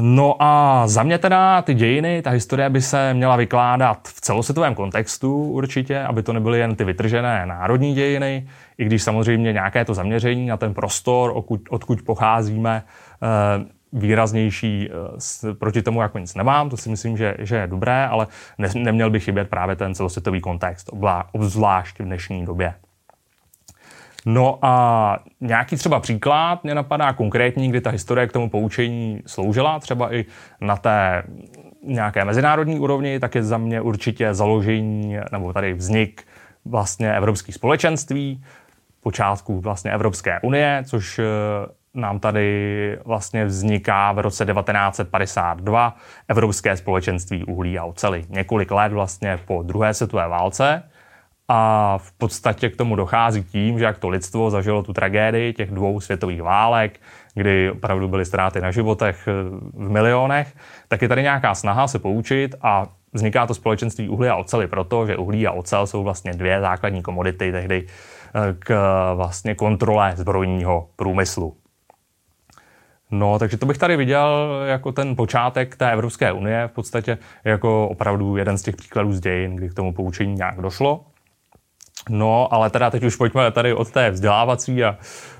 No 0.00 0.36
a 0.42 0.82
za 0.86 1.02
mě 1.02 1.18
teda 1.18 1.62
ty 1.62 1.74
dějiny, 1.74 2.22
ta 2.22 2.30
historie 2.30 2.70
by 2.70 2.82
se 2.82 3.14
měla 3.14 3.36
vykládat 3.36 4.08
v 4.08 4.20
celosvětovém 4.20 4.74
kontextu 4.74 5.44
určitě, 5.44 6.00
aby 6.00 6.22
to 6.22 6.32
nebyly 6.32 6.58
jen 6.58 6.76
ty 6.76 6.84
vytržené 6.84 7.46
národní 7.46 7.94
dějiny, 7.94 8.48
i 8.78 8.84
když 8.84 9.02
samozřejmě 9.02 9.52
nějaké 9.52 9.84
to 9.84 9.94
zaměření 9.94 10.46
na 10.46 10.56
ten 10.56 10.74
prostor, 10.74 11.32
odkud, 11.34 11.60
odkud 11.70 12.02
pocházíme, 12.02 12.82
eh, 13.22 13.64
výraznější 13.92 14.88
eh, 14.90 15.54
proti 15.54 15.82
tomu, 15.82 16.02
jako 16.02 16.18
nic 16.18 16.34
nemám, 16.34 16.70
to 16.70 16.76
si 16.76 16.88
myslím, 16.90 17.16
že, 17.16 17.34
že 17.38 17.56
je 17.56 17.66
dobré, 17.66 18.06
ale 18.06 18.26
ne, 18.58 18.68
neměl 18.74 19.10
by 19.10 19.20
chybět 19.20 19.50
právě 19.50 19.76
ten 19.76 19.94
celosvětový 19.94 20.40
kontext, 20.40 20.90
obzvlášť 21.32 22.00
v 22.00 22.04
dnešní 22.04 22.44
době. 22.44 22.74
No 24.26 24.58
a 24.62 25.18
nějaký 25.40 25.76
třeba 25.76 26.00
příklad 26.00 26.64
mě 26.64 26.74
napadá 26.74 27.12
konkrétní, 27.12 27.68
kdy 27.68 27.80
ta 27.80 27.90
historie 27.90 28.26
k 28.26 28.32
tomu 28.32 28.50
poučení 28.50 29.22
sloužila, 29.26 29.78
třeba 29.80 30.14
i 30.14 30.24
na 30.60 30.76
té 30.76 31.22
nějaké 31.86 32.24
mezinárodní 32.24 32.78
úrovni, 32.78 33.20
tak 33.20 33.34
je 33.34 33.42
za 33.42 33.58
mě 33.58 33.80
určitě 33.80 34.34
založení 34.34 35.16
nebo 35.32 35.52
tady 35.52 35.74
vznik 35.74 36.22
vlastně 36.64 37.16
evropských 37.16 37.54
společenství, 37.54 38.44
počátku 39.04 39.60
vlastně 39.60 39.90
Evropské 39.90 40.40
unie, 40.40 40.82
což 40.86 41.18
eh, 41.18 41.24
nám 41.94 42.18
tady 42.18 42.98
vlastně 43.04 43.44
vzniká 43.44 44.12
v 44.12 44.18
roce 44.18 44.46
1952 44.46 45.96
Evropské 46.28 46.76
společenství 46.76 47.44
uhlí 47.44 47.78
a 47.78 47.84
oceli. 47.84 48.24
Několik 48.28 48.70
let 48.70 48.92
vlastně 48.92 49.38
po 49.44 49.62
druhé 49.62 49.94
světové 49.94 50.28
válce. 50.28 50.82
A 51.48 51.98
v 51.98 52.12
podstatě 52.12 52.70
k 52.70 52.76
tomu 52.76 52.96
dochází 52.96 53.44
tím, 53.44 53.78
že 53.78 53.84
jak 53.84 53.98
to 53.98 54.08
lidstvo 54.08 54.50
zažilo 54.50 54.82
tu 54.82 54.92
tragédii 54.92 55.52
těch 55.52 55.70
dvou 55.70 56.00
světových 56.00 56.42
válek, 56.42 57.00
kdy 57.34 57.70
opravdu 57.70 58.08
byly 58.08 58.24
ztráty 58.24 58.60
na 58.60 58.70
životech 58.70 59.28
eh, 59.28 59.32
v 59.74 59.88
milionech, 59.90 60.56
tak 60.88 61.02
je 61.02 61.08
tady 61.08 61.22
nějaká 61.22 61.54
snaha 61.54 61.88
se 61.88 61.98
poučit 61.98 62.54
a 62.62 62.86
vzniká 63.12 63.46
to 63.46 63.54
společenství 63.54 64.08
uhlí 64.08 64.28
a 64.28 64.36
oceli 64.36 64.66
proto, 64.66 65.06
že 65.06 65.16
uhlí 65.16 65.46
a 65.46 65.52
ocel 65.52 65.86
jsou 65.86 66.02
vlastně 66.02 66.32
dvě 66.32 66.60
základní 66.60 67.02
komodity 67.02 67.52
tehdy 67.52 67.86
eh, 67.86 67.92
k 68.58 68.74
vlastně 69.14 69.54
kontrole 69.54 70.12
zbrojního 70.16 70.88
průmyslu. 70.96 71.56
No, 73.10 73.38
takže 73.38 73.56
to 73.56 73.66
bych 73.66 73.78
tady 73.78 73.96
viděl 73.96 74.48
jako 74.66 74.92
ten 74.92 75.16
počátek 75.16 75.76
té 75.76 75.92
Evropské 75.92 76.32
unie, 76.32 76.68
v 76.68 76.72
podstatě 76.72 77.18
jako 77.44 77.88
opravdu 77.88 78.36
jeden 78.36 78.58
z 78.58 78.62
těch 78.62 78.76
příkladů 78.76 79.12
z 79.12 79.20
dějin, 79.20 79.56
kdy 79.56 79.68
k 79.68 79.74
tomu 79.74 79.92
poučení 79.92 80.34
nějak 80.34 80.60
došlo. 80.60 81.04
No, 82.08 82.54
ale 82.54 82.70
teda 82.70 82.90
teď 82.90 83.04
už 83.04 83.16
pojďme 83.16 83.50
tady 83.50 83.74
od 83.74 83.90
té 83.90 84.10
vzdělávací 84.10 84.84
a 84.84 84.96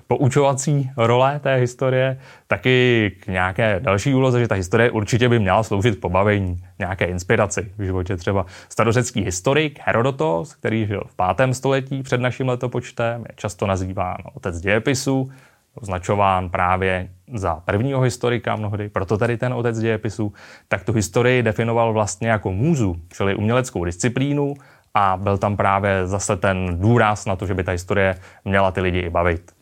poučovací 0.06 0.90
role 0.96 1.40
té 1.42 1.56
historie, 1.56 2.18
taky 2.46 3.10
k 3.20 3.26
nějaké 3.26 3.80
další 3.80 4.14
úloze, 4.14 4.40
že 4.40 4.48
ta 4.48 4.54
historie 4.54 4.90
určitě 4.90 5.28
by 5.28 5.38
měla 5.38 5.62
sloužit 5.62 6.00
pobavení, 6.00 6.64
nějaké 6.78 7.04
inspiraci 7.04 7.72
v 7.78 7.82
životě. 7.82 8.16
Třeba 8.16 8.46
starořecký 8.68 9.20
historik 9.20 9.78
Herodotos, 9.82 10.54
který 10.54 10.86
žil 10.86 11.02
v 11.06 11.34
5. 11.36 11.54
století 11.54 12.02
před 12.02 12.20
naším 12.20 12.48
letopočtem, 12.48 13.20
je 13.20 13.34
často 13.36 13.66
nazýván 13.66 14.16
otec 14.34 14.60
dějepisu, 14.60 15.30
označován 15.74 16.48
právě 16.48 17.08
za 17.34 17.54
prvního 17.54 18.00
historika 18.00 18.56
mnohdy, 18.56 18.88
proto 18.88 19.18
tady 19.18 19.36
ten 19.36 19.54
otec 19.54 19.78
dějepisu, 19.78 20.32
tak 20.68 20.84
tu 20.84 20.92
historii 20.92 21.42
definoval 21.42 21.92
vlastně 21.92 22.28
jako 22.28 22.52
můzu, 22.52 22.96
čili 23.12 23.34
uměleckou 23.34 23.84
disciplínu, 23.84 24.54
a 24.94 25.16
byl 25.16 25.38
tam 25.38 25.56
právě 25.56 26.06
zase 26.06 26.36
ten 26.36 26.80
důraz 26.80 27.26
na 27.26 27.36
to, 27.36 27.46
že 27.46 27.54
by 27.54 27.64
ta 27.64 27.72
historie 27.72 28.18
měla 28.44 28.70
ty 28.70 28.80
lidi 28.80 28.98
i 28.98 29.10
bavit. 29.10 29.53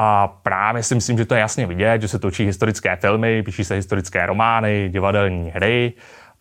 A 0.00 0.28
právě 0.28 0.82
si 0.82 0.94
myslím, 0.94 1.18
že 1.18 1.24
to 1.24 1.34
je 1.34 1.40
jasně 1.40 1.66
vidět, 1.66 2.02
že 2.02 2.08
se 2.08 2.18
točí 2.18 2.44
historické 2.44 2.96
filmy, 2.96 3.42
píší 3.42 3.64
se 3.64 3.74
historické 3.74 4.26
romány, 4.26 4.88
divadelní 4.92 5.50
hry, 5.50 5.92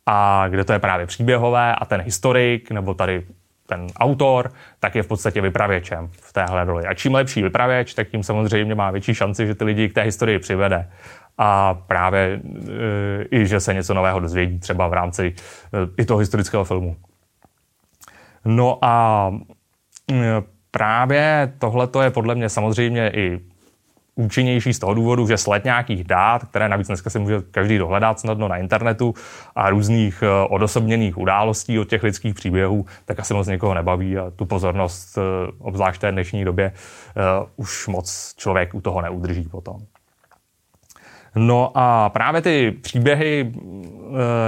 a 0.06 0.48
kde 0.48 0.64
to 0.64 0.74
je 0.74 0.80
právě 0.80 1.06
příběhové 1.06 1.76
a 1.76 1.86
ten 1.86 2.02
historik, 2.02 2.72
nebo 2.72 2.94
tady 2.94 3.24
ten 3.68 3.88
autor, 4.00 4.52
tak 4.80 4.96
je 4.96 5.04
v 5.04 5.08
podstatě 5.08 5.42
vypravěčem 5.42 6.10
v 6.12 6.34
téhle 6.34 6.66
roli. 6.66 6.86
A 6.86 6.94
čím 6.94 7.14
lepší 7.14 7.42
vypravěč, 7.42 7.94
tak 7.94 8.08
tím 8.08 8.24
samozřejmě 8.24 8.76
má 8.76 8.92
větší 8.92 9.14
šanci, 9.14 9.48
že 9.48 9.56
ty 9.56 9.64
lidi 9.64 9.90
k 9.90 9.94
té 9.94 10.02
historii 10.02 10.40
přivede. 10.40 10.90
A 11.38 11.74
právě 11.74 12.22
e, 12.22 13.26
i, 13.32 13.48
že 13.48 13.60
se 13.60 13.74
něco 13.74 13.94
nového 13.94 14.20
dozvědí 14.20 14.60
třeba 14.60 14.88
v 14.88 14.94
rámci 14.94 15.26
e, 15.28 16.02
i 16.02 16.06
toho 16.06 16.18
historického 16.18 16.64
filmu. 16.64 16.96
No 18.46 18.80
a 18.82 19.30
mm, 20.12 20.24
právě 20.78 21.54
tohle 21.60 21.88
je 22.02 22.10
podle 22.10 22.36
mě 22.36 22.50
samozřejmě 22.50 23.12
i 23.16 23.40
účinnější 24.16 24.74
z 24.74 24.80
toho 24.80 24.94
důvodu, 24.94 25.28
že 25.28 25.38
sled 25.38 25.64
nějakých 25.64 26.04
dát, 26.04 26.46
které 26.46 26.70
navíc 26.70 26.88
dneska 26.88 27.10
si 27.10 27.20
může 27.20 27.42
každý 27.52 27.78
dohledat 27.78 28.20
snadno 28.20 28.48
na 28.48 28.58
internetu 28.58 29.14
a 29.56 29.70
různých 29.70 30.24
eh, 30.24 30.48
odosobněných 30.50 31.18
událostí 31.18 31.80
od 31.80 31.90
těch 31.90 32.04
lidských 32.04 32.36
příběhů, 32.36 32.86
tak 33.06 33.20
asi 33.20 33.34
moc 33.34 33.48
někoho 33.48 33.74
nebaví 33.74 34.18
a 34.18 34.32
tu 34.36 34.46
pozornost, 34.46 35.18
eh, 35.18 35.22
obzvlášť 35.60 35.98
v 35.98 36.02
té 36.02 36.12
dnešní 36.12 36.46
době, 36.46 36.72
eh, 36.74 37.22
už 37.56 37.88
moc 37.88 38.34
člověk 38.38 38.74
u 38.74 38.82
toho 38.82 39.02
neudrží 39.02 39.44
potom. 39.44 39.78
No 41.38 41.72
a 41.76 42.10
právě 42.10 42.42
ty 42.42 42.72
příběhy 42.72 43.54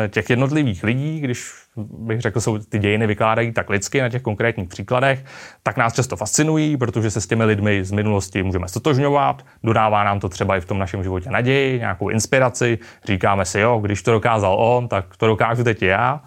těch 0.08 0.30
jednotlivých 0.30 0.84
lidí, 0.84 1.20
když 1.20 1.52
bych 1.78 2.22
řekl, 2.22 2.42
jsou 2.42 2.58
ty 2.58 2.80
dějiny 2.80 3.08
vykládají 3.08 3.52
tak 3.52 3.70
lidsky 3.70 4.02
na 4.02 4.10
těch 4.10 4.22
konkrétních 4.22 4.70
příkladech, 4.70 5.26
tak 5.64 5.78
nás 5.78 5.94
často 5.94 6.16
fascinují, 6.16 6.78
protože 6.78 7.12
se 7.12 7.22
s 7.22 7.28
těmi 7.28 7.44
lidmi 7.46 7.84
z 7.84 7.92
minulosti 7.92 8.44
můžeme 8.44 8.68
stotožňovat, 8.68 9.46
dodává 9.64 10.04
nám 10.04 10.20
to 10.20 10.30
třeba 10.30 10.58
i 10.58 10.62
v 10.62 10.66
tom 10.66 10.80
našem 10.80 11.04
životě 11.04 11.30
naději, 11.30 11.80
nějakou 11.80 12.10
inspiraci, 12.10 12.80
říkáme 13.06 13.46
si, 13.46 13.60
jo, 13.60 13.80
když 13.80 14.04
to 14.04 14.12
dokázal 14.12 14.56
on, 14.60 14.88
tak 14.88 15.18
to 15.18 15.28
dokážu 15.28 15.64
teď 15.64 15.82
já. 15.82 16.22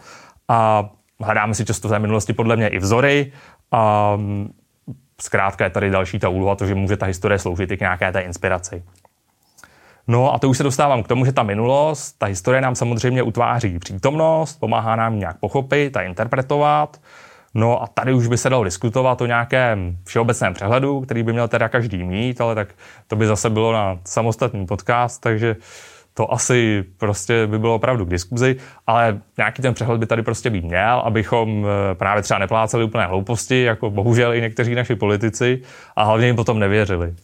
A 0.49 0.90
hledáme 1.21 1.54
si 1.54 1.64
často 1.64 1.88
v 1.88 1.90
té 1.90 1.99
minulosti 1.99 2.33
podle 2.33 2.57
mě 2.57 2.69
i 2.69 2.78
vzory 2.78 3.33
a 3.73 4.19
zkrátka 5.21 5.64
je 5.64 5.71
tady 5.71 5.90
další 5.90 6.19
ta 6.19 6.28
úloha, 6.28 6.54
to, 6.54 6.66
že 6.66 6.75
může 6.75 6.97
ta 6.97 7.07
historie 7.07 7.38
sloužit 7.38 7.71
i 7.71 7.76
k 7.76 7.81
nějaké 7.81 8.12
té 8.12 8.21
inspiraci. 8.21 8.83
No 10.07 10.35
a 10.35 10.39
to 10.39 10.49
už 10.49 10.57
se 10.57 10.63
dostávám 10.63 11.03
k 11.03 11.09
tomu, 11.09 11.25
že 11.25 11.33
ta 11.33 11.43
minulost, 11.43 12.13
ta 12.13 12.27
historie 12.27 12.61
nám 12.61 12.75
samozřejmě 12.75 13.23
utváří 13.23 13.79
přítomnost, 13.79 14.61
pomáhá 14.61 14.97
nám 14.97 15.19
nějak 15.19 15.39
pochopit 15.39 15.97
a 15.97 16.03
interpretovat. 16.03 17.01
No 17.55 17.83
a 17.83 17.87
tady 17.87 18.13
už 18.13 18.27
by 18.27 18.39
se 18.39 18.51
dalo 18.51 18.65
diskutovat 18.65 19.21
o 19.21 19.27
nějakém 19.27 19.97
všeobecném 20.05 20.55
přehledu, 20.55 21.01
který 21.01 21.23
by 21.23 21.33
měl 21.33 21.49
teda 21.49 21.69
každý 21.69 22.05
mít, 22.05 22.41
ale 22.41 22.55
tak 22.55 22.69
to 23.07 23.17
by 23.17 23.27
zase 23.27 23.51
bylo 23.51 23.73
na 23.73 23.99
samostatný 24.05 24.67
podcast, 24.67 25.21
takže 25.21 25.57
to 26.15 26.33
asi 26.33 26.85
prostě 26.99 27.47
by 27.47 27.59
bylo 27.59 27.75
opravdu 27.75 28.07
k 28.07 28.11
diskuzi, 28.11 28.57
ale 28.87 29.21
nějaký 29.37 29.63
ten 29.63 29.75
přehled 29.75 29.99
by 29.99 30.07
tady 30.07 30.23
prostě 30.23 30.51
být 30.51 30.65
měl, 30.65 31.03
abychom 31.05 31.67
eh, 31.67 31.95
právě 31.95 32.23
třeba 32.23 32.39
nepláceli 32.39 32.85
úplné 32.85 33.07
hlouposti, 33.07 33.63
jako 33.63 33.91
bohužel 33.91 34.35
i 34.35 34.41
někteří 34.41 34.75
naši 34.75 34.95
politici, 34.95 35.63
a 35.97 36.05
hlavně 36.05 36.27
jim 36.27 36.37
potom 36.37 36.59
nevěřili. 36.59 37.15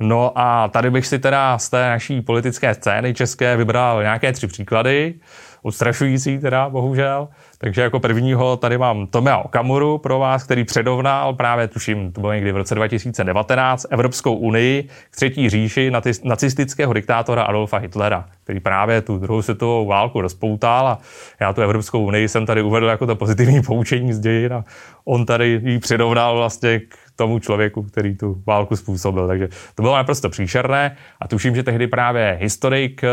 No 0.00 0.32
a 0.38 0.68
tady 0.68 0.90
bych 0.90 1.06
si 1.06 1.18
teda 1.18 1.58
z 1.58 1.68
té 1.70 1.88
naší 1.88 2.20
politické 2.20 2.74
scény 2.74 3.14
české 3.14 3.56
vybral 3.56 4.02
nějaké 4.02 4.32
tři 4.32 4.46
příklady. 4.46 5.14
odstrašující 5.62 6.38
teda, 6.38 6.68
bohužel. 6.68 7.28
Takže 7.64 7.82
jako 7.82 8.00
prvního 8.00 8.56
tady 8.56 8.78
mám 8.78 9.06
Tomea 9.06 9.38
Okamuru 9.38 9.98
pro 9.98 10.18
vás, 10.18 10.44
který 10.44 10.64
předovnal 10.64 11.34
právě, 11.34 11.68
tuším, 11.68 12.12
to 12.12 12.20
bylo 12.20 12.32
někdy 12.32 12.52
v 12.52 12.56
roce 12.56 12.74
2019, 12.74 13.86
Evropskou 13.90 14.34
unii 14.34 14.88
k 15.10 15.16
třetí 15.16 15.50
říši 15.50 15.90
nacistického 16.24 16.92
diktátora 16.92 17.42
Adolfa 17.42 17.76
Hitlera, 17.76 18.28
který 18.44 18.60
právě 18.60 19.00
tu 19.00 19.18
druhou 19.18 19.42
světovou 19.42 19.86
válku 19.86 20.20
rozpoutal 20.20 20.88
a 20.88 20.98
já 21.40 21.52
tu 21.52 21.60
Evropskou 21.60 22.04
unii 22.04 22.28
jsem 22.28 22.46
tady 22.46 22.62
uvedl 22.62 22.86
jako 22.86 23.06
to 23.06 23.16
pozitivní 23.16 23.62
poučení 23.62 24.12
z 24.12 24.20
dějin 24.20 24.52
a 24.52 24.64
on 25.04 25.26
tady 25.26 25.60
ji 25.64 25.78
předovnal 25.78 26.36
vlastně 26.36 26.80
k 26.80 26.96
tomu 27.16 27.38
člověku, 27.38 27.82
který 27.82 28.16
tu 28.16 28.42
válku 28.46 28.76
způsobil. 28.76 29.26
Takže 29.26 29.48
to 29.74 29.82
bylo 29.82 29.96
naprosto 29.96 30.28
příšerné 30.28 30.96
a 31.20 31.28
tuším, 31.28 31.54
že 31.54 31.62
tehdy 31.62 31.86
právě 31.86 32.38
historik, 32.40 33.04
eh, 33.04 33.08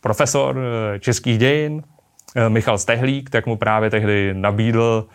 profesor 0.00 0.58
eh, 0.58 0.98
českých 0.98 1.38
dějin, 1.38 1.82
Michal 2.48 2.78
Stehlík, 2.78 3.30
tak 3.30 3.46
mu 3.46 3.56
právě 3.56 3.90
tehdy 3.90 4.34
nabídl 4.34 5.06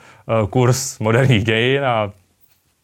kurz 0.49 0.99
moderních 0.99 1.43
dějin 1.43 1.85
a 1.85 2.11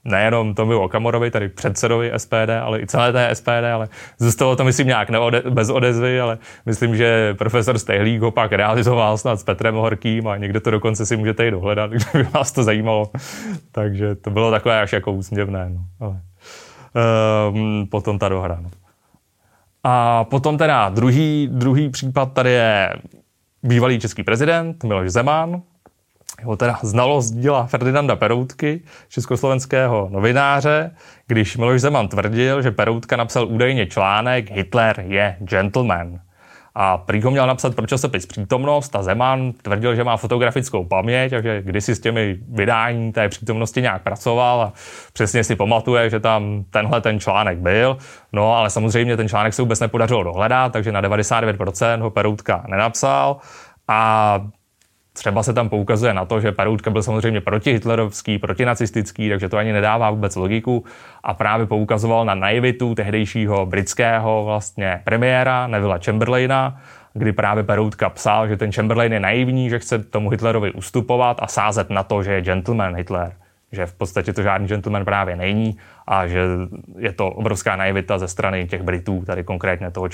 nejenom 0.05 0.55
Tomi 0.55 0.75
Okamorovi, 0.75 1.31
tady 1.31 1.49
předsedovi 1.49 2.11
SPD, 2.17 2.49
ale 2.61 2.81
i 2.81 2.87
celé 2.87 3.11
té 3.11 3.35
SPD, 3.35 3.65
ale 3.73 3.89
zůstalo 4.19 4.55
to, 4.55 4.63
myslím, 4.63 4.87
nějak 4.87 5.09
neode, 5.09 5.43
bez 5.49 5.69
odezvy, 5.69 6.21
ale 6.21 6.37
myslím, 6.65 6.95
že 6.95 7.33
profesor 7.33 7.79
Stehlík 7.79 8.21
ho 8.21 8.31
pak 8.31 8.51
realizoval 8.51 9.17
snad 9.17 9.39
s 9.39 9.43
Petrem 9.43 9.75
Horkým 9.75 10.27
a 10.27 10.37
někde 10.37 10.59
to 10.59 10.71
dokonce 10.71 11.05
si 11.05 11.17
můžete 11.17 11.47
i 11.47 11.51
dohledat, 11.51 11.91
kdyby 12.11 12.29
vás 12.33 12.51
to 12.51 12.63
zajímalo. 12.63 13.09
Takže 13.71 14.15
to 14.15 14.29
bylo 14.29 14.51
takové 14.51 14.81
až 14.81 14.93
jako 14.93 15.11
úsměvné. 15.11 15.69
No. 15.69 15.81
Ale, 15.99 16.21
um, 17.53 17.87
potom 17.91 18.19
ta 18.19 18.29
dohra. 18.29 18.59
No. 18.61 18.69
A 19.83 20.23
potom 20.23 20.57
teda 20.57 20.89
druhý, 20.89 21.49
druhý 21.51 21.89
případ 21.89 22.33
tady 22.33 22.51
je 22.51 22.89
bývalý 23.63 23.99
český 23.99 24.23
prezident 24.23 24.83
Miloš 24.83 25.09
Zeman, 25.09 25.61
jeho 26.39 26.55
teda 26.55 26.79
znalost 26.81 27.31
díla 27.31 27.65
Ferdinanda 27.67 28.15
Peroutky, 28.15 28.81
československého 29.09 30.09
novináře, 30.11 30.95
když 31.27 31.57
Miloš 31.57 31.81
Zeman 31.81 32.07
tvrdil, 32.07 32.61
že 32.61 32.71
Peroutka 32.71 33.15
napsal 33.15 33.47
údajně 33.47 33.87
článek 33.87 34.51
Hitler 34.51 35.03
je 35.07 35.37
gentleman. 35.39 36.19
A 36.75 36.97
prý 36.97 37.21
ho 37.21 37.31
měl 37.31 37.47
napsat 37.47 37.75
pro 37.75 37.87
časopis 37.87 38.25
Přítomnost 38.25 38.95
a 38.95 39.03
Zeman 39.03 39.53
tvrdil, 39.61 39.95
že 39.95 40.03
má 40.03 40.17
fotografickou 40.17 40.85
paměť 40.85 41.33
a 41.33 41.41
že 41.41 41.61
kdysi 41.61 41.95
s 41.95 41.99
těmi 41.99 42.37
vydání 42.49 43.11
té 43.11 43.29
přítomnosti 43.29 43.81
nějak 43.81 44.03
pracoval 44.03 44.61
a 44.61 44.73
přesně 45.13 45.43
si 45.43 45.55
pamatuje, 45.55 46.09
že 46.09 46.19
tam 46.19 46.63
tenhle 46.69 47.01
ten 47.01 47.19
článek 47.19 47.57
byl. 47.57 47.97
No 48.33 48.55
ale 48.55 48.69
samozřejmě 48.69 49.17
ten 49.17 49.29
článek 49.29 49.53
se 49.53 49.61
vůbec 49.61 49.79
nepodařilo 49.79 50.23
dohledat, 50.23 50.73
takže 50.73 50.91
na 50.91 51.01
99% 51.01 52.01
ho 52.01 52.09
Peroutka 52.09 52.65
nenapsal. 52.67 53.37
A 53.87 54.41
Třeba 55.13 55.43
se 55.43 55.53
tam 55.53 55.69
poukazuje 55.69 56.13
na 56.13 56.25
to, 56.25 56.41
že 56.41 56.51
Peroutka 56.51 56.89
byl 56.89 57.03
samozřejmě 57.03 57.41
protihitlerovský, 57.41 58.37
protinacistický, 58.37 59.29
takže 59.29 59.49
to 59.49 59.57
ani 59.57 59.73
nedává 59.73 60.09
vůbec 60.09 60.35
logiku. 60.35 60.85
A 61.23 61.33
právě 61.33 61.65
poukazoval 61.65 62.25
na 62.25 62.35
naivitu 62.35 62.95
tehdejšího 62.95 63.65
britského 63.65 64.43
vlastně 64.45 65.01
premiéra 65.03 65.67
Nevilla 65.67 65.99
Chamberlaina, 66.05 66.81
kdy 67.13 67.33
právě 67.33 67.63
Peroutka 67.63 68.09
psal, 68.09 68.47
že 68.47 68.57
ten 68.57 68.71
Chamberlain 68.71 69.13
je 69.13 69.19
naivní, 69.19 69.69
že 69.69 69.79
chce 69.79 69.99
tomu 69.99 70.29
Hitlerovi 70.29 70.71
ustupovat 70.71 71.37
a 71.39 71.47
sázet 71.47 71.89
na 71.89 72.03
to, 72.03 72.23
že 72.23 72.33
je 72.33 72.41
gentleman 72.41 72.95
Hitler. 72.95 73.33
Že 73.71 73.85
v 73.85 73.93
podstatě 73.93 74.33
to 74.33 74.41
žádný 74.41 74.67
gentleman 74.67 75.05
právě 75.05 75.35
není 75.35 75.77
a 76.07 76.27
že 76.27 76.41
je 76.97 77.11
to 77.11 77.27
obrovská 77.27 77.75
naivita 77.75 78.17
ze 78.17 78.27
strany 78.27 78.67
těch 78.67 78.81
Britů, 78.81 79.23
tady 79.25 79.43
konkrétně 79.43 79.91
toho 79.91 80.09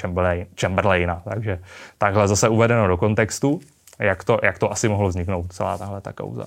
Chamberlaina. 0.61 1.21
Takže 1.29 1.59
takhle 1.97 2.27
zase 2.27 2.49
uvedeno 2.49 2.87
do 2.87 2.97
kontextu 2.97 3.59
jak 3.99 4.23
to, 4.23 4.39
jak 4.43 4.59
to 4.59 4.71
asi 4.71 4.89
mohlo 4.89 5.09
vzniknout, 5.09 5.53
celá 5.53 5.77
tahle 5.77 6.01
ta 6.01 6.13
kauza. 6.13 6.45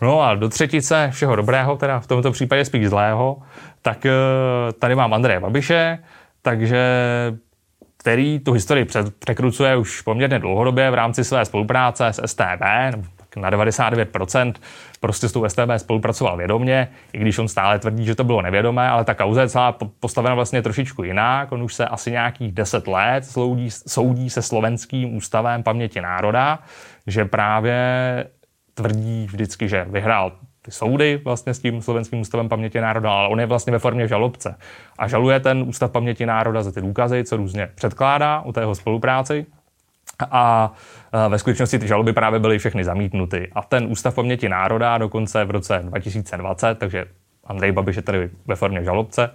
No 0.00 0.20
a 0.20 0.34
do 0.34 0.48
třetice 0.48 1.08
všeho 1.12 1.36
dobrého, 1.36 1.76
teda 1.76 2.00
v 2.00 2.06
tomto 2.06 2.32
případě 2.32 2.64
spíš 2.64 2.88
zlého, 2.88 3.42
tak 3.82 4.06
eh, 4.06 4.12
tady 4.78 4.94
mám 4.94 5.14
Andreje 5.14 5.40
Babiše, 5.40 5.98
takže 6.42 6.86
který 7.96 8.38
tu 8.38 8.52
historii 8.52 8.86
překrucuje 9.18 9.76
už 9.76 10.00
poměrně 10.00 10.38
dlouhodobě 10.38 10.90
v 10.90 10.94
rámci 10.94 11.24
své 11.24 11.44
spolupráce 11.44 12.06
s 12.06 12.26
STB, 12.26 12.62
na 13.36 13.50
99% 13.50 14.54
prostě 15.00 15.28
s 15.28 15.32
tou 15.32 15.48
STB 15.48 15.70
spolupracoval 15.76 16.36
vědomě, 16.36 16.88
i 17.12 17.18
když 17.18 17.38
on 17.38 17.48
stále 17.48 17.78
tvrdí, 17.78 18.04
že 18.04 18.14
to 18.14 18.24
bylo 18.24 18.42
nevědomé, 18.42 18.88
ale 18.88 19.04
ta 19.04 19.14
kauza 19.14 19.40
je 19.40 19.48
celá 19.48 19.76
postavena 20.00 20.34
vlastně 20.34 20.62
trošičku 20.62 21.02
jinak. 21.02 21.52
On 21.52 21.62
už 21.62 21.74
se 21.74 21.86
asi 21.86 22.10
nějakých 22.10 22.52
10 22.52 22.88
let 22.88 23.24
soudí, 23.24 23.70
soudí 23.70 24.30
se 24.30 24.42
slovenským 24.42 25.16
ústavem 25.16 25.62
paměti 25.62 26.00
národa, 26.00 26.58
že 27.06 27.24
právě 27.24 27.76
tvrdí 28.74 29.26
vždycky, 29.26 29.68
že 29.68 29.86
vyhrál 29.88 30.32
ty 30.62 30.72
soudy 30.72 31.20
vlastně 31.24 31.54
s 31.54 31.58
tím 31.58 31.82
slovenským 31.82 32.20
ústavem 32.20 32.48
paměti 32.48 32.80
národa, 32.80 33.12
ale 33.12 33.28
on 33.28 33.40
je 33.40 33.46
vlastně 33.46 33.72
ve 33.72 33.78
formě 33.78 34.08
žalobce. 34.08 34.56
A 34.98 35.08
žaluje 35.08 35.40
ten 35.40 35.62
ústav 35.62 35.90
paměti 35.90 36.26
národa 36.26 36.62
za 36.62 36.72
ty 36.72 36.80
důkazy, 36.80 37.24
co 37.24 37.36
různě 37.36 37.68
předkládá 37.74 38.40
u 38.40 38.52
tého 38.52 38.74
spolupráci. 38.74 39.46
A 40.30 40.72
ve 41.28 41.38
skutečnosti 41.38 41.78
ty 41.78 41.88
žaloby 41.88 42.12
právě 42.12 42.40
byly 42.40 42.58
všechny 42.58 42.84
zamítnuty. 42.84 43.50
A 43.52 43.62
ten 43.62 43.86
Ústav 43.86 44.14
paměti 44.14 44.48
národa 44.48 44.98
dokonce 44.98 45.44
v 45.44 45.50
roce 45.50 45.80
2020, 45.84 46.78
takže 46.78 47.04
Andrej 47.44 47.72
Babiš 47.72 47.96
je 47.96 48.02
tady 48.02 48.30
ve 48.46 48.56
formě 48.56 48.84
žalobce. 48.84 49.30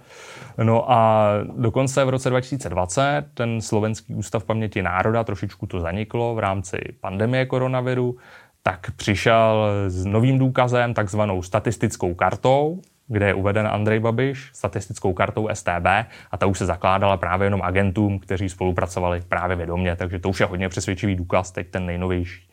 No 0.62 0.92
a 0.92 1.28
dokonce 1.56 2.04
v 2.04 2.08
roce 2.08 2.30
2020 2.30 3.24
ten 3.34 3.60
slovenský 3.60 4.14
ústav 4.14 4.44
paměti 4.44 4.82
národa, 4.82 5.24
trošičku 5.24 5.66
to 5.66 5.80
zaniklo 5.80 6.34
v 6.34 6.38
rámci 6.38 6.78
pandemie 7.00 7.46
koronaviru, 7.46 8.16
tak 8.62 8.90
přišel 8.96 9.68
s 9.88 10.04
novým 10.04 10.38
důkazem, 10.38 10.94
takzvanou 10.94 11.42
statistickou 11.42 12.14
kartou, 12.14 12.80
kde 13.12 13.26
je 13.26 13.34
uveden 13.34 13.66
Andrej 13.66 14.00
Babiš 14.00 14.50
statistickou 14.52 15.12
kartou 15.12 15.48
STB 15.52 15.86
a 16.30 16.36
ta 16.38 16.46
už 16.46 16.58
se 16.58 16.66
zakládala 16.66 17.16
právě 17.16 17.46
jenom 17.46 17.62
agentům, 17.62 18.18
kteří 18.18 18.48
spolupracovali 18.48 19.22
právě 19.28 19.56
vědomě, 19.56 19.96
takže 19.96 20.18
to 20.18 20.28
už 20.28 20.40
je 20.40 20.46
hodně 20.46 20.68
přesvědčivý 20.68 21.14
důkaz, 21.14 21.50
teď 21.50 21.70
ten 21.70 21.86
nejnovější. 21.86 22.48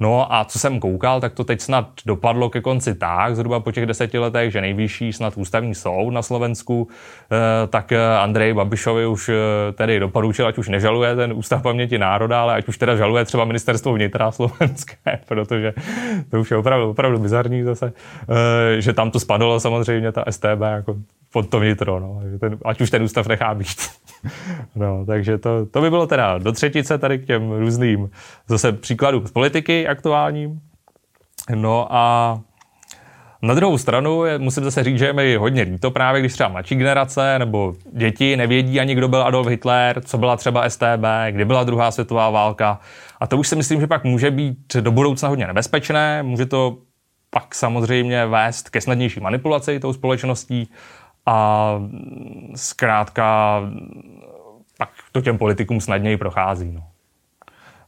No 0.00 0.34
a 0.34 0.44
co 0.44 0.58
jsem 0.58 0.80
koukal, 0.80 1.20
tak 1.20 1.32
to 1.32 1.44
teď 1.44 1.60
snad 1.60 1.88
dopadlo 2.06 2.50
ke 2.50 2.60
konci 2.60 2.94
tak, 2.94 3.36
zhruba 3.36 3.60
po 3.60 3.72
těch 3.72 3.86
deseti 3.86 4.18
letech, 4.18 4.52
že 4.52 4.60
nejvyšší 4.60 5.12
snad 5.12 5.36
ústavní 5.36 5.74
soud 5.74 6.10
na 6.10 6.22
Slovensku, 6.22 6.88
eh, 7.32 7.66
tak 7.66 7.92
eh, 7.92 8.16
Andrej 8.18 8.54
Babišovi 8.54 9.06
už 9.06 9.28
eh, 9.28 9.72
tedy 9.72 10.00
doporučil, 10.00 10.46
ať 10.46 10.58
už 10.58 10.68
nežaluje 10.68 11.16
ten 11.16 11.32
ústav 11.32 11.62
paměti 11.62 11.98
národa, 11.98 12.42
ale 12.42 12.54
ať 12.54 12.68
už 12.68 12.78
teda 12.78 12.96
žaluje 12.96 13.24
třeba 13.24 13.44
ministerstvo 13.44 13.92
vnitra 13.92 14.30
slovenské, 14.30 15.18
protože 15.28 15.74
to 16.30 16.40
už 16.40 16.50
je 16.50 16.56
opravdu, 16.56 16.90
opravdu 16.90 17.18
bizarní 17.18 17.62
zase, 17.62 17.92
že 18.78 18.92
tam 18.92 19.10
to 19.10 19.20
spadlo 19.20 19.60
samozřejmě 19.60 20.12
ta 20.12 20.24
STB 20.30 20.60
jako 20.60 20.96
pod 21.32 21.48
to 21.48 21.60
vnitro, 21.60 22.00
no. 22.00 22.20
ať 22.64 22.80
už 22.80 22.90
ten 22.90 23.02
ústav 23.02 23.26
nechá 23.26 23.54
být. 23.54 24.01
no, 24.74 25.06
takže 25.06 25.38
to, 25.38 25.66
to 25.66 25.80
by 25.80 25.90
bylo 25.90 26.06
teda 26.06 26.38
do 26.38 26.52
třetice 26.52 26.98
tady 26.98 27.18
k 27.18 27.26
těm 27.26 27.52
různým 27.52 28.10
zase 28.48 28.72
příkladům 28.72 29.26
z 29.26 29.30
politiky 29.30 29.88
aktuálním. 29.88 30.60
No 31.54 31.86
a 31.90 32.40
na 33.42 33.54
druhou 33.54 33.78
stranu 33.78 34.22
musím 34.38 34.64
zase 34.64 34.84
říct, 34.84 34.98
že 34.98 35.06
je 35.06 35.12
mi 35.12 35.36
hodně 35.36 35.62
líto 35.62 35.90
právě, 35.90 36.20
když 36.20 36.32
třeba 36.32 36.48
mladší 36.48 36.74
generace 36.74 37.38
nebo 37.38 37.74
děti 37.92 38.36
nevědí 38.36 38.80
ani, 38.80 38.94
kdo 38.94 39.08
byl 39.08 39.22
Adolf 39.22 39.46
Hitler, 39.46 40.00
co 40.00 40.18
byla 40.18 40.36
třeba 40.36 40.70
STB, 40.70 41.04
kdy 41.30 41.44
byla 41.44 41.64
druhá 41.64 41.90
světová 41.90 42.30
válka. 42.30 42.80
A 43.20 43.26
to 43.26 43.36
už 43.36 43.48
si 43.48 43.56
myslím, 43.56 43.80
že 43.80 43.86
pak 43.86 44.04
může 44.04 44.30
být 44.30 44.76
do 44.80 44.90
budoucna 44.90 45.28
hodně 45.28 45.46
nebezpečné, 45.46 46.22
může 46.22 46.46
to 46.46 46.78
pak 47.30 47.54
samozřejmě 47.54 48.26
vést 48.26 48.70
ke 48.70 48.80
snadnější 48.80 49.20
manipulaci 49.20 49.80
tou 49.80 49.92
společností 49.92 50.70
a 51.26 51.74
zkrátka 52.54 53.60
pak 54.78 54.88
to 55.12 55.20
těm 55.20 55.38
politikům 55.38 55.80
snadněji 55.80 56.16
prochází. 56.16 56.72
No. 56.72 56.86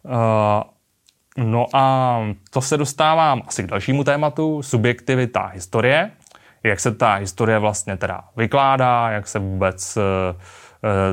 Uh, 0.02 1.44
no 1.44 1.66
a 1.72 2.18
to 2.50 2.60
se 2.60 2.76
dostávám 2.76 3.42
asi 3.46 3.62
k 3.62 3.66
dalšímu 3.66 4.04
tématu, 4.04 4.62
subjektivita 4.62 5.46
historie, 5.46 6.10
jak 6.62 6.80
se 6.80 6.94
ta 6.94 7.14
historie 7.14 7.58
vlastně 7.58 7.96
teda 7.96 8.24
vykládá, 8.36 9.10
jak 9.10 9.28
se 9.28 9.38
vůbec 9.38 9.96
uh, 9.96 10.02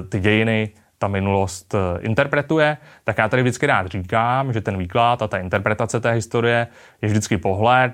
ty 0.09 0.19
dějiny, 0.19 0.69
ta 1.01 1.07
minulost 1.07 1.73
uh, 1.73 1.79
interpretuje, 1.99 2.77
tak 3.03 3.17
já 3.17 3.29
tady 3.29 3.41
vždycky 3.41 3.65
rád 3.65 3.87
říkám, 3.87 4.53
že 4.53 4.61
ten 4.61 4.77
výklad 4.77 5.21
a 5.21 5.27
ta 5.27 5.37
interpretace 5.37 5.99
té 5.99 6.11
historie 6.11 6.67
je 7.01 7.09
vždycky 7.09 7.37
pohled 7.37 7.93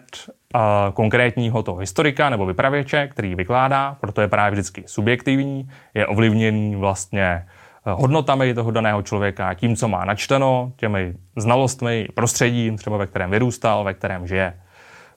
konkrétního 0.94 1.64
toho 1.64 1.78
historika 1.78 2.30
nebo 2.30 2.46
vypravěče, 2.46 3.08
který 3.08 3.36
vykládá, 3.36 3.98
proto 4.02 4.22
je 4.22 4.28
právě 4.28 4.52
vždycky 4.52 4.84
subjektivní, 4.86 5.70
je 5.94 6.08
ovlivněný 6.08 6.76
vlastně 6.76 7.24
eh, 7.24 7.46
hodnotami 7.86 8.54
toho 8.54 8.72
daného 8.72 9.02
člověka, 9.02 9.54
tím, 9.54 9.76
co 9.76 9.88
má 9.88 10.06
načteno, 10.06 10.72
těmi 10.76 11.14
znalostmi, 11.36 12.08
prostředím, 12.14 12.78
třeba 12.78 12.98
ve 12.98 13.08
kterém 13.08 13.32
vyrůstal, 13.32 13.84
ve 13.84 13.94
kterém 13.94 14.28
žije. 14.28 14.54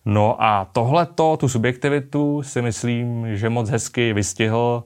No 0.04 0.42
a 0.42 0.64
tohleto, 0.72 1.36
tu 1.36 1.48
subjektivitu, 1.48 2.42
si 2.42 2.62
myslím, 2.62 3.36
že 3.36 3.48
moc 3.48 3.70
hezky 3.70 4.12
vystihl 4.12 4.84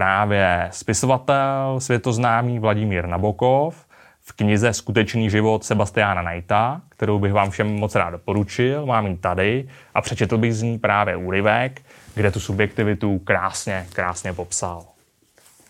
právě 0.00 0.68
spisovatel 0.72 1.76
světoznámý 1.78 2.58
Vladimír 2.58 3.06
Nabokov 3.06 3.86
v 4.20 4.32
knize 4.32 4.72
Skutečný 4.72 5.30
život 5.30 5.64
Sebastiana 5.64 6.22
Knighta, 6.22 6.80
kterou 6.88 7.18
bych 7.18 7.32
vám 7.32 7.50
všem 7.50 7.74
moc 7.74 7.94
rád 7.94 8.10
doporučil. 8.10 8.86
Mám 8.86 9.06
ji 9.06 9.16
tady 9.16 9.68
a 9.94 10.00
přečetl 10.00 10.38
bych 10.38 10.54
z 10.54 10.62
ní 10.62 10.78
právě 10.78 11.16
úryvek, 11.16 11.82
kde 12.14 12.30
tu 12.30 12.40
subjektivitu 12.40 13.18
krásně, 13.18 13.86
krásně 13.92 14.32
popsal. 14.32 14.84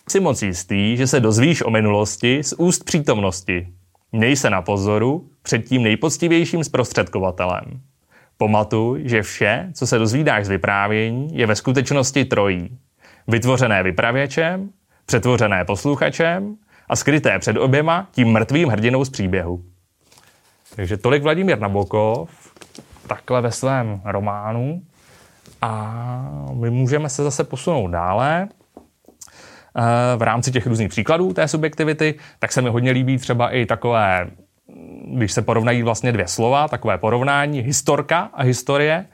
Jsi 0.08 0.20
moc 0.20 0.42
jistý, 0.42 0.96
že 0.96 1.06
se 1.06 1.20
dozvíš 1.20 1.62
o 1.62 1.70
minulosti 1.70 2.42
z 2.42 2.54
úst 2.58 2.84
přítomnosti. 2.84 3.68
Měj 4.12 4.36
se 4.36 4.50
na 4.50 4.62
pozoru 4.62 5.28
před 5.42 5.58
tím 5.58 5.82
nejpoctivějším 5.82 6.64
zprostředkovatelem. 6.64 7.80
Pamatuj, 8.36 9.02
že 9.04 9.22
vše, 9.22 9.70
co 9.74 9.86
se 9.86 9.98
dozvídáš 9.98 10.46
z 10.46 10.48
vyprávění, 10.48 11.38
je 11.38 11.46
ve 11.46 11.56
skutečnosti 11.56 12.24
trojí. 12.24 12.78
Vytvořené 13.28 13.82
vypravěčem, 13.82 14.70
přetvořené 15.06 15.64
posluchačem 15.64 16.56
a 16.88 16.96
skryté 16.96 17.38
před 17.38 17.56
oběma 17.56 18.08
tím 18.12 18.28
mrtvým 18.28 18.68
hrdinou 18.68 19.04
z 19.04 19.10
příběhu. 19.10 19.62
Takže 20.76 20.96
tolik 20.96 21.22
Vladimír 21.22 21.58
Nabokov, 21.58 22.30
takhle 23.06 23.40
ve 23.40 23.52
svém 23.52 24.00
románu. 24.04 24.82
A 25.62 25.94
my 26.54 26.70
můžeme 26.70 27.08
se 27.08 27.22
zase 27.22 27.44
posunout 27.44 27.88
dále. 27.88 28.48
Eh, 29.76 30.16
v 30.16 30.22
rámci 30.22 30.50
těch 30.50 30.66
různých 30.66 30.88
příkladů 30.88 31.32
té 31.32 31.48
subjektivity, 31.48 32.14
tak 32.38 32.52
se 32.52 32.62
mi 32.62 32.68
hodně 32.68 32.90
líbí 32.90 33.18
třeba 33.18 33.50
i 33.50 33.66
takové, 33.66 34.30
když 35.14 35.32
se 35.32 35.42
porovnají 35.42 35.82
vlastně 35.82 36.12
dvě 36.12 36.26
slova, 36.26 36.68
takové 36.68 36.98
porovnání 36.98 37.60
historka 37.60 38.30
a 38.34 38.42
historie, 38.42 39.06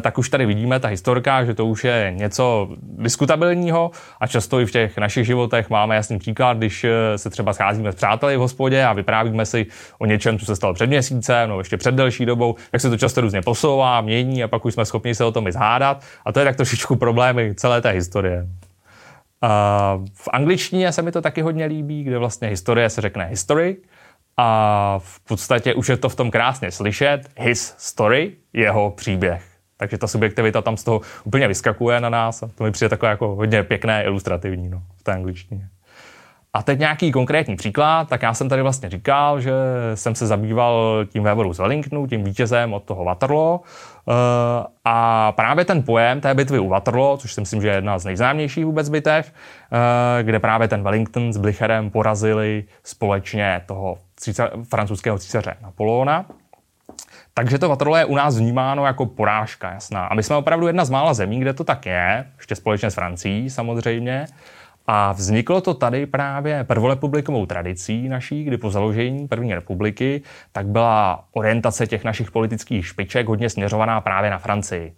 tak 0.00 0.18
už 0.18 0.28
tady 0.28 0.46
vidíme 0.46 0.80
ta 0.80 0.88
historka, 0.88 1.44
že 1.44 1.54
to 1.54 1.66
už 1.66 1.84
je 1.84 2.12
něco 2.16 2.68
diskutabilního 2.80 3.90
a 4.20 4.26
často 4.26 4.60
i 4.60 4.66
v 4.66 4.70
těch 4.70 4.98
našich 4.98 5.26
životech 5.26 5.70
máme 5.70 5.96
jasný 5.96 6.18
příklad, 6.18 6.56
když 6.56 6.84
eh, 6.84 7.18
se 7.18 7.30
třeba 7.30 7.52
scházíme 7.52 7.92
s 7.92 7.94
přáteli 7.94 8.36
v 8.36 8.40
hospodě 8.40 8.84
a 8.84 8.92
vyprávíme 8.92 9.46
si 9.46 9.66
o 9.98 10.06
něčem, 10.06 10.38
co 10.38 10.46
se 10.46 10.56
stalo 10.56 10.74
před 10.74 10.86
měsícem, 10.86 11.50
no 11.50 11.58
ještě 11.58 11.76
před 11.76 11.94
delší 11.94 12.26
dobou, 12.26 12.54
tak 12.70 12.80
se 12.80 12.90
to 12.90 12.96
často 12.96 13.20
různě 13.20 13.42
posouvá, 13.42 14.00
mění 14.00 14.44
a 14.44 14.48
pak 14.48 14.64
už 14.64 14.74
jsme 14.74 14.84
schopni 14.84 15.14
se 15.14 15.24
o 15.24 15.32
tom 15.32 15.46
i 15.46 15.52
zhádat 15.52 16.04
a 16.24 16.32
to 16.32 16.38
je 16.38 16.44
tak 16.44 16.56
trošičku 16.56 16.96
problémy 16.96 17.54
celé 17.54 17.80
té 17.80 17.90
historie. 17.90 18.46
A 19.42 20.00
v 20.14 20.28
angličtině 20.32 20.92
se 20.92 21.02
mi 21.02 21.12
to 21.12 21.22
taky 21.22 21.42
hodně 21.42 21.66
líbí, 21.66 22.04
kde 22.04 22.18
vlastně 22.18 22.48
historie 22.48 22.90
se 22.90 23.00
řekne 23.00 23.24
history 23.24 23.76
a 24.36 24.98
v 25.02 25.20
podstatě 25.20 25.74
už 25.74 25.88
je 25.88 25.96
to 25.96 26.08
v 26.08 26.16
tom 26.16 26.30
krásně 26.30 26.70
slyšet, 26.70 27.20
his 27.36 27.74
story, 27.78 28.32
jeho 28.52 28.90
příběh. 28.90 29.55
Takže 29.76 29.98
ta 29.98 30.06
subjektivita 30.06 30.62
tam 30.62 30.76
z 30.76 30.84
toho 30.84 31.00
úplně 31.24 31.48
vyskakuje 31.48 32.00
na 32.00 32.08
nás 32.08 32.42
a 32.42 32.50
to 32.54 32.64
mi 32.64 32.70
přijde 32.70 32.88
takové 32.88 33.10
jako 33.10 33.34
hodně 33.34 33.62
pěkné, 33.62 34.04
ilustrativní 34.04 34.68
no, 34.68 34.82
v 34.96 35.02
té 35.02 35.12
angličtině. 35.12 35.68
A 36.56 36.62
teď 36.62 36.78
nějaký 36.78 37.12
konkrétní 37.12 37.56
příklad, 37.56 38.08
tak 38.08 38.22
já 38.22 38.34
jsem 38.34 38.48
tady 38.48 38.62
vlastně 38.62 38.90
říkal, 38.90 39.40
že 39.40 39.52
jsem 39.94 40.14
se 40.14 40.26
zabýval 40.26 41.04
tím 41.08 41.22
vévodou 41.22 41.52
z 41.52 41.58
Wellingtonu, 41.58 42.06
tím 42.06 42.24
vítězem 42.24 42.74
od 42.74 42.82
toho 42.82 43.04
Waterloo. 43.04 43.60
Eh, 43.60 44.12
a 44.84 45.32
právě 45.32 45.64
ten 45.64 45.82
pojem 45.82 46.20
té 46.20 46.34
bitvy 46.34 46.58
u 46.58 46.68
Waterloo, 46.68 47.16
což 47.16 47.32
si 47.32 47.40
myslím, 47.40 47.62
že 47.62 47.68
je 47.68 47.74
jedna 47.74 47.98
z 47.98 48.04
nejznámějších 48.04 48.64
vůbec 48.64 48.88
bitev, 48.88 49.32
eh, 49.32 50.22
kde 50.22 50.38
právě 50.38 50.68
ten 50.68 50.82
Wellington 50.82 51.32
s 51.32 51.36
Blicherem 51.36 51.90
porazili 51.90 52.64
společně 52.84 53.62
toho 53.66 53.98
francouzského 54.68 55.18
císaře 55.18 55.54
Napoleona. 55.62 56.26
Takže 57.38 57.58
to 57.58 57.68
Waterloo 57.68 57.96
je 57.96 58.04
u 58.04 58.14
nás 58.14 58.38
vnímáno 58.38 58.86
jako 58.86 59.06
porážka, 59.06 59.72
jasná. 59.72 60.06
A 60.06 60.14
my 60.14 60.22
jsme 60.22 60.36
opravdu 60.36 60.66
jedna 60.66 60.84
z 60.84 60.90
mála 60.90 61.14
zemí, 61.14 61.40
kde 61.40 61.52
to 61.52 61.64
tak 61.64 61.86
je, 61.86 62.24
ještě 62.36 62.54
společně 62.54 62.90
s 62.90 62.94
Francií 62.94 63.50
samozřejmě. 63.50 64.26
A 64.86 65.12
vzniklo 65.12 65.60
to 65.60 65.74
tady 65.74 66.06
právě 66.06 66.64
prvorepublikovou 66.64 67.46
tradicí 67.46 68.08
naší, 68.08 68.44
kdy 68.44 68.56
po 68.58 68.70
založení 68.70 69.28
první 69.28 69.54
republiky 69.54 70.22
tak 70.52 70.66
byla 70.66 71.24
orientace 71.32 71.86
těch 71.86 72.04
našich 72.04 72.30
politických 72.30 72.86
špiček 72.86 73.28
hodně 73.28 73.50
směřovaná 73.50 74.00
právě 74.00 74.30
na 74.30 74.38
Francii. 74.38 74.92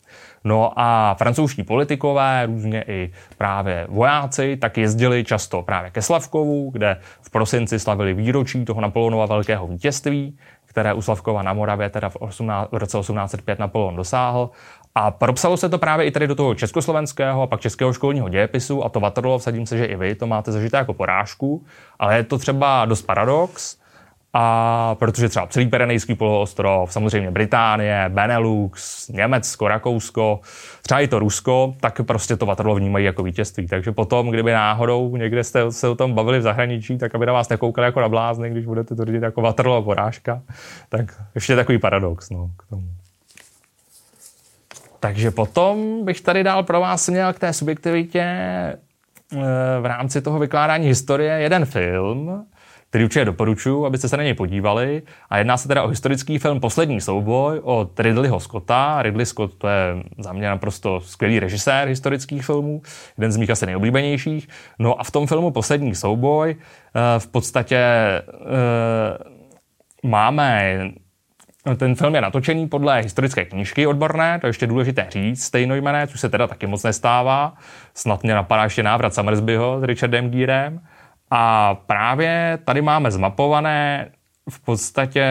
No 0.45 0.73
a 0.77 1.15
francouzští 1.19 1.63
politikové, 1.63 2.47
různě 2.47 2.85
i 2.89 3.13
právě 3.39 3.87
vojáci, 3.89 4.57
tak 4.57 4.79
jezdili 4.79 5.25
často 5.25 5.63
právě 5.63 5.91
ke 5.91 6.03
Slavkovu, 6.03 6.71
kde 6.71 6.97
v 7.23 7.31
prosinci 7.31 7.79
slavili 7.79 8.15
výročí 8.15 8.65
toho 8.65 8.81
Napoleonova 8.81 9.27
velkého 9.27 9.67
vítězství, 9.67 10.39
které 10.79 10.95
u 10.95 11.03
Slavkova 11.03 11.43
na 11.43 11.53
Moravě 11.53 11.91
teda 11.91 12.09
v, 12.09 12.17
18, 12.17 12.73
v 12.73 12.77
roce 12.77 12.99
1805 12.99 13.59
Napoleon 13.59 13.97
dosáhl. 13.97 14.51
A 14.95 15.11
propsalo 15.11 15.57
se 15.57 15.69
to 15.69 15.79
právě 15.79 16.07
i 16.07 16.11
tady 16.11 16.27
do 16.27 16.35
toho 16.35 16.55
československého 16.55 17.43
a 17.43 17.47
pak 17.47 17.61
českého 17.61 17.93
školního 17.93 18.29
dějepisu 18.29 18.85
a 18.85 18.89
to 18.89 19.01
Waterloo, 19.01 19.39
vsadím 19.39 19.67
se, 19.67 19.79
že 19.79 19.85
i 19.85 19.97
vy 19.97 20.15
to 20.15 20.27
máte 20.27 20.53
zažité 20.53 20.77
jako 20.77 20.95
porážku, 20.95 21.65
ale 21.99 22.17
je 22.17 22.25
to 22.25 22.39
třeba 22.39 22.85
dost 22.85 23.03
paradox, 23.03 23.77
a 24.33 24.95
protože 24.99 25.29
třeba 25.29 25.47
celý 25.47 25.67
Pirenejský 25.67 26.15
poloostrov, 26.15 26.93
samozřejmě 26.93 27.31
Británie, 27.31 28.05
Benelux, 28.09 29.09
Německo, 29.09 29.69
Rakousko, 29.69 30.41
třeba 30.83 31.01
i 31.01 31.09
to 31.09 31.19
Rusko, 31.19 31.75
tak 31.81 32.01
prostě 32.07 32.37
to 32.37 32.47
Waterloo 32.47 32.77
vnímají 32.77 33.05
jako 33.05 33.23
vítězství. 33.23 33.67
Takže 33.67 33.93
potom, 33.93 34.31
kdyby 34.31 34.53
náhodou 34.53 35.17
někde 35.17 35.45
jste 35.45 35.73
se 35.73 35.89
o 35.89 35.95
tom 35.95 36.15
bavili 36.15 36.39
v 36.39 36.43
zahraničí, 36.43 36.99
tak 36.99 37.15
aby 37.15 37.27
na 37.27 37.33
vás 37.33 37.49
nekoukali 37.49 37.85
jako 37.85 38.01
na 38.01 38.09
blázny, 38.09 38.51
když 38.51 38.67
budete 38.67 38.95
říct 39.05 39.23
jako 39.23 39.41
Waterloo 39.41 39.83
porážka, 39.83 40.43
tak 40.89 41.23
ještě 41.35 41.57
takový 41.57 41.79
paradox 41.79 42.31
no, 42.31 42.51
k 42.57 42.71
tomu. 42.71 42.89
Takže 45.01 45.31
potom 45.31 46.05
bych 46.05 46.21
tady 46.21 46.43
dál 46.43 46.63
pro 46.63 46.81
vás 46.81 47.09
měl 47.09 47.33
k 47.33 47.39
té 47.39 47.53
subjektivitě 47.53 48.21
eh, 48.21 48.79
v 49.81 49.87
rámci 49.87 50.23
toho 50.23 50.39
vykládání 50.39 50.87
historie 50.87 51.35
jeden 51.35 51.65
film, 51.65 52.45
který 52.89 53.05
určitě 53.05 53.25
doporučuji, 53.25 53.87
abyste 53.87 54.09
se 54.09 54.17
na 54.17 54.23
něj 54.23 54.35
podívali. 54.35 55.03
A 55.31 55.39
jedná 55.39 55.57
se 55.57 55.69
teda 55.69 55.83
o 55.83 55.89
historický 55.89 56.39
film 56.39 56.61
Poslední 56.61 57.01
souboj 57.01 57.61
od 57.63 58.01
Ridleyho 58.01 58.41
Scotta. 58.41 59.03
Ridley 59.03 59.27
Scott 59.27 59.55
to 59.55 59.69
je 59.69 59.97
za 60.19 60.33
mě 60.33 60.49
naprosto 60.49 61.01
skvělý 61.01 61.41
režisér 61.41 61.89
historických 61.89 62.45
filmů, 62.45 62.83
jeden 63.19 63.33
z 63.33 63.37
mých 63.37 63.51
asi 63.51 63.67
nejoblíbenějších. 63.67 64.49
No 64.79 65.01
a 65.01 65.05
v 65.05 65.11
tom 65.11 65.27
filmu 65.27 65.51
Poslední 65.51 65.95
souboj 65.95 66.57
eh, 66.57 67.21
v 67.21 67.27
podstatě 67.27 67.79
eh, 67.79 68.23
máme 70.03 70.79
ten 71.77 71.95
film 71.95 72.15
je 72.15 72.21
natočený 72.21 72.69
podle 72.69 73.01
historické 73.01 73.45
knížky 73.45 73.87
odborné, 73.87 74.39
to 74.41 74.47
je 74.47 74.49
ještě 74.49 74.67
důležité 74.67 75.07
říct, 75.11 75.43
stejnojmené, 75.43 76.07
což 76.07 76.21
se 76.21 76.29
teda 76.29 76.47
taky 76.47 76.67
moc 76.67 76.83
nestává. 76.83 77.55
Snad 77.95 78.23
mě 78.23 78.35
napadá 78.35 78.65
ještě 78.65 78.83
návrat 78.83 79.15
Summersbyho 79.15 79.81
s 79.81 79.83
Richardem 79.83 80.31
Gírem. 80.31 80.81
A 81.31 81.75
právě 81.75 82.59
tady 82.65 82.83
máme 82.83 83.11
zmapované 83.11 84.11
v 84.51 84.61
podstatě 84.61 85.25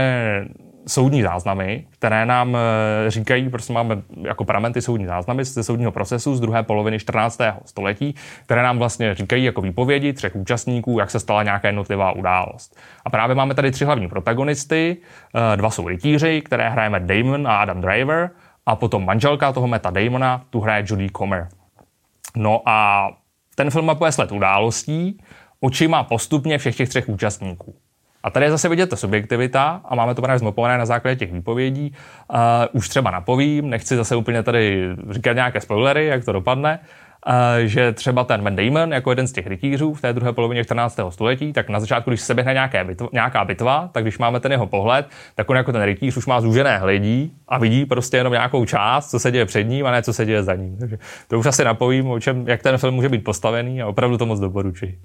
soudní 0.88 1.22
záznamy, 1.22 1.86
které 1.90 2.26
nám 2.26 2.56
eh, 2.56 3.12
říkají, 3.12 3.50
prostě 3.50 3.74
máme 3.74 4.02
jako 4.22 4.46
paramenty 4.46 4.82
soudní 4.82 5.06
záznamy 5.06 5.46
ze 5.46 5.64
soudního 5.64 5.92
procesu 5.92 6.36
z 6.36 6.40
druhé 6.40 6.64
poloviny 6.64 7.00
14. 7.00 7.42
století, 7.66 8.16
které 8.46 8.64
nám 8.64 8.78
vlastně 8.78 9.16
říkají 9.16 9.44
jako 9.44 9.62
výpovědi 9.62 10.14
třech 10.14 10.36
účastníků, 10.36 11.00
jak 11.00 11.12
se 11.12 11.20
stala 11.20 11.44
nějaká 11.44 11.68
jednotlivá 11.68 12.12
událost. 12.12 12.78
A 13.06 13.10
právě 13.10 13.36
máme 13.36 13.54
tady 13.54 13.72
tři 13.72 13.86
hlavní 13.86 14.10
protagonisty, 14.10 14.98
eh, 15.54 15.58
dva 15.58 15.70
jsou 15.70 15.88
rytíři, 15.88 16.42
které 16.42 16.70
hrajeme 16.70 17.00
Damon 17.00 17.48
a 17.48 17.58
Adam 17.58 17.82
Driver, 17.82 18.30
a 18.66 18.76
potom 18.76 19.06
manželka 19.06 19.54
toho 19.54 19.68
Meta 19.68 19.90
Damona, 19.90 20.42
tu 20.50 20.60
hraje 20.60 20.84
Judy 20.88 21.10
Comer. 21.18 21.48
No 22.36 22.62
a 22.66 23.10
ten 23.56 23.70
film 23.70 23.86
mapuje 23.86 24.12
sled 24.12 24.32
událostí, 24.32 25.18
očima 25.60 26.04
postupně 26.04 26.58
všech 26.58 26.76
těch 26.76 26.90
třech 26.90 27.10
účastníků. 27.10 27.76
A 28.24 28.30
tady 28.30 28.46
je 28.46 28.52
zase 28.52 28.70
vidět 28.70 28.90
ta 28.90 28.96
subjektivita 28.96 29.82
a 29.86 29.96
máme 29.96 30.16
to 30.16 30.22
právě 30.22 30.40
zmapované 30.40 30.78
na 30.78 30.86
základě 30.86 31.16
těch 31.16 31.34
výpovědí. 31.34 31.94
Uh, 32.34 32.38
už 32.72 32.90
třeba 32.90 33.12
napovím, 33.12 33.70
nechci 33.70 33.96
zase 33.96 34.16
úplně 34.16 34.44
tady 34.44 34.90
říkat 35.10 35.34
nějaké 35.34 35.62
spoilery, 35.62 36.06
jak 36.06 36.26
to 36.26 36.32
dopadne, 36.32 36.80
uh, 37.28 37.34
že 37.66 37.92
třeba 37.92 38.24
ten 38.24 38.42
Van 38.42 38.56
Damon, 38.56 38.94
jako 38.94 39.12
jeden 39.12 39.28
z 39.28 39.32
těch 39.32 39.48
rytířů 39.48 39.94
v 39.94 40.02
té 40.02 40.14
druhé 40.14 40.34
polovině 40.34 40.64
14. 40.64 41.00
století, 41.10 41.54
tak 41.54 41.70
na 41.70 41.80
začátku, 41.80 42.10
když 42.10 42.22
se 42.22 42.34
běhne 42.34 42.54
nějaké 42.54 42.84
bitva, 42.84 43.10
nějaká 43.14 43.46
bitva, 43.46 43.90
tak 43.92 44.04
když 44.04 44.18
máme 44.18 44.40
ten 44.40 44.52
jeho 44.52 44.68
pohled, 44.68 45.10
tak 45.36 45.50
on 45.50 45.58
jako 45.58 45.72
ten 45.72 45.84
rytíř 45.84 46.18
už 46.18 46.26
má 46.26 46.42
zúžené 46.42 46.78
hledí 46.78 47.34
a 47.48 47.58
vidí 47.58 47.86
prostě 47.86 48.18
jenom 48.18 48.34
nějakou 48.34 48.66
část, 48.66 49.10
co 49.10 49.20
se 49.20 49.32
děje 49.32 49.46
před 49.46 49.64
ním 49.64 49.86
a 49.86 49.92
ne 49.92 50.04
co 50.04 50.14
se 50.14 50.26
děje 50.26 50.44
za 50.44 50.56
ním. 50.56 50.78
Takže 50.78 50.98
to 51.28 51.40
už 51.40 51.46
asi 51.46 51.64
napovím, 51.64 52.10
o 52.10 52.20
čem, 52.20 52.48
jak 52.48 52.64
ten 52.64 52.78
film 52.78 52.96
může 52.96 53.10
být 53.10 53.24
postavený 53.24 53.82
a 53.82 53.88
opravdu 53.88 54.18
to 54.18 54.26
moc 54.26 54.40
doporučuji. 54.40 54.98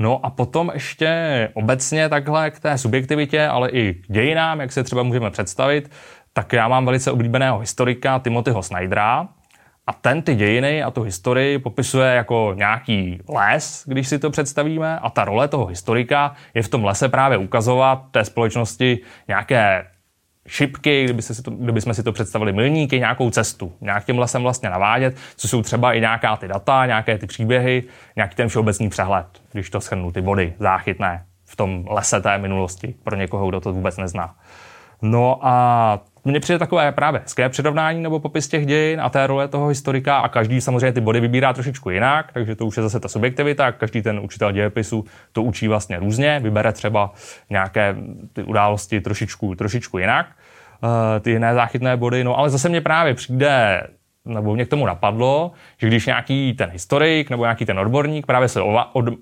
No 0.00 0.26
a 0.26 0.30
potom 0.30 0.70
ještě 0.74 1.48
obecně 1.54 2.08
takhle 2.08 2.50
k 2.50 2.60
té 2.60 2.78
subjektivitě, 2.78 3.46
ale 3.46 3.70
i 3.70 3.94
k 3.94 4.12
dějinám, 4.12 4.60
jak 4.60 4.72
se 4.72 4.84
třeba 4.84 5.02
můžeme 5.02 5.30
představit, 5.30 5.90
tak 6.32 6.52
já 6.52 6.68
mám 6.68 6.84
velice 6.84 7.10
oblíbeného 7.10 7.58
historika 7.58 8.18
Timothyho 8.18 8.62
Snydera, 8.62 9.28
a 9.86 9.92
ten 9.92 10.22
ty 10.22 10.34
dějiny 10.34 10.82
a 10.82 10.90
tu 10.90 11.02
historii 11.02 11.58
popisuje 11.58 12.14
jako 12.14 12.52
nějaký 12.56 13.20
les, 13.28 13.84
když 13.86 14.08
si 14.08 14.18
to 14.18 14.30
představíme. 14.30 14.98
A 14.98 15.10
ta 15.10 15.24
role 15.24 15.48
toho 15.48 15.66
historika 15.66 16.34
je 16.54 16.62
v 16.62 16.68
tom 16.68 16.84
lese 16.84 17.08
právě 17.08 17.38
ukazovat 17.38 18.02
té 18.10 18.24
společnosti 18.24 18.98
nějaké 19.28 19.86
šipky, 20.50 21.04
kdyby, 21.04 21.22
si 21.22 21.42
to, 21.42 21.50
kdyby 21.50 21.80
jsme 21.80 21.94
si 21.94 22.02
to 22.02 22.12
představili 22.12 22.52
milníky, 22.52 22.98
nějakou 22.98 23.30
cestu, 23.30 23.72
nějak 23.80 24.08
lesem 24.08 24.42
vlastně 24.42 24.70
navádět, 24.70 25.16
co 25.36 25.48
jsou 25.48 25.62
třeba 25.62 25.92
i 25.92 26.00
nějaká 26.00 26.36
ty 26.36 26.48
data, 26.48 26.86
nějaké 26.86 27.18
ty 27.18 27.26
příběhy, 27.26 27.84
nějaký 28.16 28.36
ten 28.36 28.48
všeobecný 28.48 28.88
přehled, 28.88 29.26
když 29.52 29.70
to 29.70 29.80
schrnu, 29.80 30.12
ty 30.12 30.20
body 30.20 30.54
záchytné 30.58 31.24
v 31.44 31.56
tom 31.56 31.86
lese 31.90 32.20
té 32.20 32.38
minulosti 32.38 32.94
pro 33.04 33.16
někoho, 33.16 33.48
kdo 33.48 33.60
to 33.60 33.72
vůbec 33.72 33.96
nezná. 33.96 34.34
No 35.02 35.38
a 35.42 36.00
mně 36.24 36.40
přijde 36.40 36.58
takové 36.58 36.92
právě 36.92 37.20
hezké 37.20 37.48
přirovnání 37.48 38.02
nebo 38.02 38.20
popis 38.20 38.48
těch 38.48 38.66
dějin 38.66 39.00
a 39.00 39.10
té 39.10 39.26
role 39.26 39.48
toho 39.48 39.68
historika 39.68 40.18
a 40.18 40.28
každý 40.28 40.60
samozřejmě 40.60 40.92
ty 40.92 41.00
body 41.00 41.20
vybírá 41.20 41.52
trošičku 41.52 41.90
jinak, 41.90 42.32
takže 42.32 42.56
to 42.56 42.66
už 42.66 42.76
je 42.76 42.82
zase 42.82 43.00
ta 43.00 43.08
subjektivita, 43.08 43.72
každý 43.72 44.02
ten 44.02 44.18
učitel 44.18 44.52
dějepisu 44.52 45.04
to 45.32 45.42
učí 45.42 45.68
vlastně 45.68 45.98
různě, 45.98 46.40
vybere 46.42 46.72
třeba 46.72 47.12
nějaké 47.50 47.96
ty 48.32 48.42
události 48.42 49.00
trošičku, 49.00 49.54
trošičku 49.54 49.98
jinak, 49.98 50.26
ty 51.20 51.30
jiné 51.30 51.54
záchytné 51.54 51.96
body, 51.96 52.24
no 52.24 52.38
ale 52.38 52.50
zase 52.50 52.68
mě 52.68 52.80
právě 52.80 53.14
přijde 53.14 53.82
nebo 54.24 54.54
mě 54.54 54.64
k 54.64 54.68
tomu 54.68 54.86
napadlo, 54.86 55.52
že 55.78 55.86
když 55.86 56.06
nějaký 56.06 56.54
ten 56.54 56.70
historik 56.70 57.30
nebo 57.30 57.42
nějaký 57.42 57.66
ten 57.66 57.78
odborník 57.78 58.26
právě 58.26 58.48
se 58.48 58.60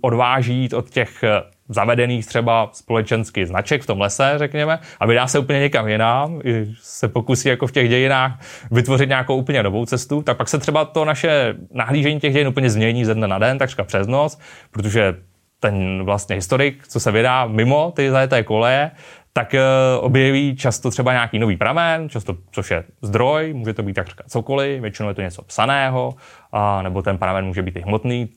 odváží 0.01 0.69
od 0.75 0.91
těch 0.91 1.23
eh, 1.23 1.43
zavedených 1.69 2.27
třeba 2.27 2.71
společenských 2.73 3.47
značek 3.47 3.83
v 3.83 3.87
tom 3.87 4.01
lese, 4.01 4.35
řekněme, 4.37 4.79
a 5.01 5.07
vydá 5.07 5.27
se 5.27 5.39
úplně 5.39 5.61
někam 5.61 5.89
jinam, 5.89 6.41
se 6.81 7.09
pokusí 7.09 7.49
jako 7.49 7.67
v 7.67 7.73
těch 7.73 7.89
dějinách 7.89 8.41
vytvořit 8.71 9.09
nějakou 9.09 9.37
úplně 9.37 9.63
novou 9.63 9.87
cestu, 9.87 10.23
tak 10.23 10.37
pak 10.37 10.49
se 10.49 10.59
třeba 10.59 10.85
to 10.85 11.05
naše 11.05 11.55
nahlížení 11.75 12.21
těch 12.21 12.33
dějin 12.33 12.49
úplně 12.49 12.71
změní 12.71 13.05
ze 13.05 13.15
dne 13.15 13.29
na 13.29 13.39
den, 13.39 13.59
takřka 13.59 13.85
přes 13.85 14.07
noc, 14.07 14.39
protože 14.71 15.15
ten 15.61 16.05
vlastně 16.05 16.37
historik, 16.37 16.89
co 16.89 17.01
se 17.01 17.13
vydá 17.13 17.47
mimo 17.47 17.93
ty 17.97 18.11
zajeté 18.11 18.43
koleje, 18.43 18.91
tak 19.39 19.55
eh, 19.55 19.63
objeví 20.01 20.57
často 20.57 20.91
třeba 20.91 21.13
nějaký 21.13 21.39
nový 21.39 21.57
pramen, 21.57 22.09
často, 22.09 22.37
což 22.51 22.71
je 22.71 22.85
zdroj, 23.03 23.55
může 23.55 23.75
to 23.75 23.83
být 23.83 23.93
takřka 23.95 24.25
cokoliv, 24.27 24.83
většinou 24.83 25.09
je 25.09 25.15
to 25.15 25.23
něco 25.23 25.43
psaného, 25.43 26.15
a, 26.53 26.83
nebo 26.83 27.03
ten 27.03 27.19
pramen 27.19 27.45
může 27.45 27.63
být 27.63 27.77
i 27.77 27.81
hmotný, 27.81 28.29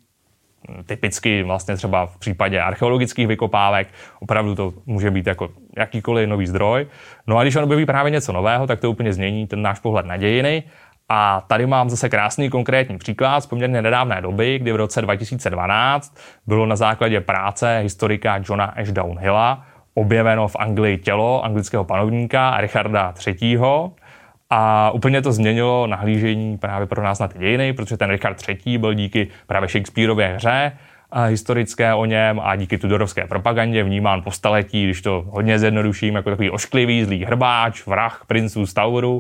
typicky 0.86 1.44
vlastně 1.44 1.76
třeba 1.76 2.06
v 2.06 2.18
případě 2.18 2.62
archeologických 2.62 3.28
vykopávek, 3.28 3.88
opravdu 4.20 4.56
to 4.56 4.74
může 4.86 5.12
být 5.12 5.28
jako 5.28 5.50
jakýkoliv 5.78 6.30
nový 6.30 6.48
zdroj. 6.48 6.88
No 7.28 7.38
a 7.38 7.44
když 7.44 7.56
on 7.56 7.64
objeví 7.64 7.86
právě 7.86 8.12
něco 8.12 8.34
nového, 8.34 8.68
tak 8.68 8.80
to 8.80 8.92
úplně 8.92 9.14
změní 9.14 9.48
ten 9.48 9.62
náš 9.62 9.80
pohled 9.80 10.06
na 10.06 10.18
dějiny. 10.18 10.64
A 11.10 11.42
tady 11.48 11.66
mám 11.66 11.90
zase 11.90 12.10
krásný 12.10 12.50
konkrétní 12.50 12.98
příklad 12.98 13.42
z 13.42 13.46
poměrně 13.46 13.82
nedávné 13.82 14.22
doby, 14.22 14.60
kdy 14.60 14.72
v 14.72 14.76
roce 14.76 15.02
2012 15.02 16.18
bylo 16.48 16.66
na 16.66 16.76
základě 16.76 17.22
práce 17.22 17.80
historika 17.84 18.38
Johna 18.38 18.66
Ashdown 18.66 19.20
Hilla 19.20 19.66
objeveno 19.94 20.48
v 20.48 20.56
Anglii 20.60 20.98
tělo 20.98 21.46
anglického 21.46 21.84
panovníka 21.84 22.62
Richarda 22.62 23.14
III. 23.28 23.60
A 24.50 24.92
úplně 24.92 25.22
to 25.22 25.32
změnilo 25.32 25.88
nahlížení 25.88 26.58
právě 26.58 26.88
pro 26.88 27.04
nás 27.04 27.20
na 27.20 27.28
ty 27.28 27.40
dějiny, 27.40 27.74
protože 27.74 27.98
ten 27.98 28.10
Richard 28.10 28.38
III. 28.50 28.78
byl 28.78 28.94
díky 28.94 29.28
právě 29.48 29.70
Shakespeareově 29.70 30.28
hře 30.28 30.72
a 31.12 31.24
historické 31.24 31.94
o 31.94 32.06
něm 32.06 32.40
a 32.44 32.56
díky 32.56 32.78
tudorovské 32.78 33.28
propagandě 33.28 33.84
vnímán 33.84 34.22
po 34.22 34.32
staletí, 34.32 34.84
když 34.84 35.02
to 35.02 35.26
hodně 35.30 35.60
zjednoduším, 35.60 36.16
jako 36.16 36.30
takový 36.30 36.50
ošklivý, 36.50 37.04
zlý 37.04 37.26
hrbáč, 37.26 37.86
vrah 37.86 38.24
princů 38.28 38.66
z 38.66 38.74
Tauru 38.74 39.20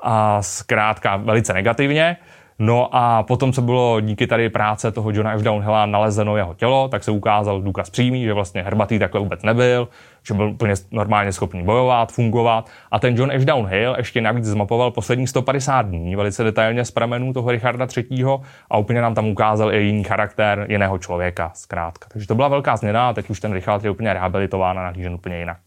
a 0.00 0.42
zkrátka 0.42 1.16
velice 1.16 1.52
negativně. 1.52 2.16
No 2.60 2.88
a 2.92 3.22
potom, 3.22 3.52
co 3.52 3.62
bylo 3.62 4.00
díky 4.00 4.26
tady 4.26 4.48
práce 4.48 4.92
toho 4.92 5.10
Johna 5.10 5.32
F. 5.32 5.42
Downhilla 5.42 5.86
nalezeno 5.86 6.36
jeho 6.36 6.54
tělo, 6.54 6.88
tak 6.88 7.04
se 7.04 7.10
ukázal 7.10 7.62
důkaz 7.62 7.90
přímý, 7.90 8.24
že 8.24 8.32
vlastně 8.32 8.62
hrbatý 8.62 8.98
takhle 8.98 9.20
vůbec 9.20 9.42
nebyl, 9.42 9.88
že 10.26 10.34
byl 10.34 10.48
úplně 10.48 10.74
normálně 10.90 11.32
schopný 11.32 11.62
bojovat, 11.62 12.12
fungovat. 12.12 12.70
A 12.90 12.98
ten 12.98 13.16
John 13.16 13.32
F. 13.32 13.44
Downhill 13.44 13.94
ještě 13.96 14.20
navíc 14.20 14.44
zmapoval 14.44 14.90
posledních 14.90 15.28
150 15.28 15.82
dní 15.82 16.16
velice 16.16 16.44
detailně 16.44 16.84
z 16.84 16.90
pramenů 16.90 17.32
toho 17.32 17.50
Richarda 17.50 17.86
III. 17.96 18.24
a 18.70 18.78
úplně 18.78 19.00
nám 19.00 19.14
tam 19.14 19.28
ukázal 19.28 19.74
i 19.74 19.82
jiný 19.82 20.04
charakter 20.04 20.66
jiného 20.68 20.98
člověka, 20.98 21.50
zkrátka. 21.54 22.08
Takže 22.12 22.28
to 22.28 22.34
byla 22.34 22.48
velká 22.48 22.76
změna 22.76 23.08
a 23.08 23.12
teď 23.12 23.30
už 23.30 23.40
ten 23.40 23.52
Richard 23.52 23.84
je 23.84 23.90
úplně 23.90 24.12
rehabilitován 24.12 24.78
a 24.78 24.82
nahlížen 24.82 25.14
úplně 25.14 25.38
jinak. 25.38 25.58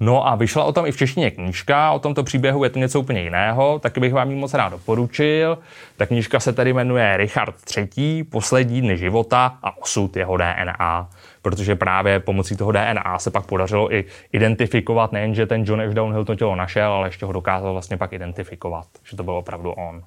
No 0.00 0.28
a 0.28 0.34
vyšla 0.34 0.64
o 0.64 0.72
tom 0.72 0.86
i 0.86 0.92
v 0.92 0.96
češtině 0.96 1.30
knížka, 1.30 1.92
o 1.92 1.98
tomto 1.98 2.24
příběhu 2.24 2.64
je 2.64 2.70
to 2.70 2.78
něco 2.78 3.00
úplně 3.00 3.22
jiného, 3.22 3.78
taky 3.78 4.00
bych 4.00 4.12
vám 4.12 4.30
ji 4.30 4.36
moc 4.36 4.54
rád 4.54 4.68
doporučil. 4.68 5.58
Ta 5.96 6.06
knížka 6.06 6.40
se 6.40 6.52
tedy 6.52 6.72
jmenuje 6.72 7.16
Richard 7.16 7.54
III. 7.76 8.24
Poslední 8.24 8.80
dny 8.80 8.96
života 8.96 9.58
a 9.62 9.78
osud 9.78 10.16
jeho 10.16 10.36
DNA 10.36 11.08
protože 11.46 11.76
právě 11.76 12.20
pomocí 12.20 12.56
toho 12.56 12.72
DNA 12.72 13.18
se 13.18 13.30
pak 13.30 13.46
podařilo 13.46 13.94
i 13.94 14.04
identifikovat 14.32 15.12
nejen, 15.12 15.34
že 15.34 15.46
ten 15.46 15.64
John 15.66 15.80
F. 15.80 15.94
Downhill 15.94 16.24
to 16.24 16.34
tělo 16.34 16.56
našel, 16.56 16.92
ale 16.92 17.08
ještě 17.08 17.26
ho 17.26 17.32
dokázal 17.32 17.72
vlastně 17.72 17.96
pak 17.96 18.12
identifikovat, 18.12 18.86
že 19.04 19.16
to 19.16 19.22
byl 19.22 19.34
opravdu 19.34 19.70
on. 19.70 20.02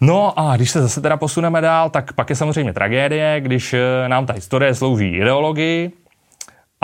No 0.00 0.38
a 0.38 0.56
když 0.56 0.70
se 0.70 0.82
zase 0.82 1.00
teda 1.00 1.16
posuneme 1.16 1.60
dál, 1.60 1.90
tak 1.90 2.12
pak 2.12 2.30
je 2.30 2.36
samozřejmě 2.36 2.72
tragédie, 2.72 3.40
když 3.40 3.74
eh, 3.74 4.08
nám 4.08 4.26
ta 4.26 4.32
historie 4.32 4.74
slouží 4.74 5.08
ideologii 5.08 5.92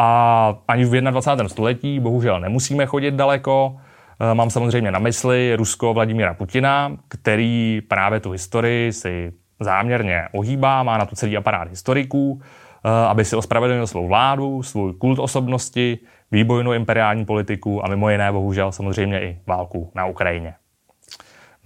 a 0.00 0.54
ani 0.68 0.84
v 0.84 1.00
21. 1.00 1.48
století 1.48 2.00
bohužel 2.00 2.40
nemusíme 2.40 2.86
chodit 2.86 3.14
daleko. 3.14 3.76
Eh, 4.20 4.34
mám 4.34 4.50
samozřejmě 4.50 4.90
na 4.90 4.98
mysli 4.98 5.56
Rusko 5.56 5.94
Vladimíra 5.94 6.34
Putina, 6.34 6.96
který 7.08 7.80
právě 7.88 8.20
tu 8.20 8.30
historii 8.30 8.92
si 8.92 9.32
záměrně 9.60 10.28
ohýbá, 10.32 10.82
má 10.82 10.98
na 10.98 11.06
to 11.06 11.16
celý 11.16 11.36
aparát 11.36 11.68
historiků, 11.68 12.40
Eh, 12.84 13.06
aby 13.06 13.24
si 13.24 13.36
ospravedlnil 13.36 13.86
svou 13.86 14.08
vládu, 14.08 14.62
svůj 14.62 14.94
kult 14.94 15.18
osobnosti, 15.18 15.98
výbojnou 16.30 16.72
imperiální 16.72 17.24
politiku 17.24 17.84
a 17.84 17.88
mimo 17.88 18.10
jiné 18.10 18.32
bohužel 18.32 18.72
samozřejmě 18.72 19.20
i 19.22 19.38
válku 19.46 19.92
na 19.94 20.06
Ukrajině. 20.06 20.54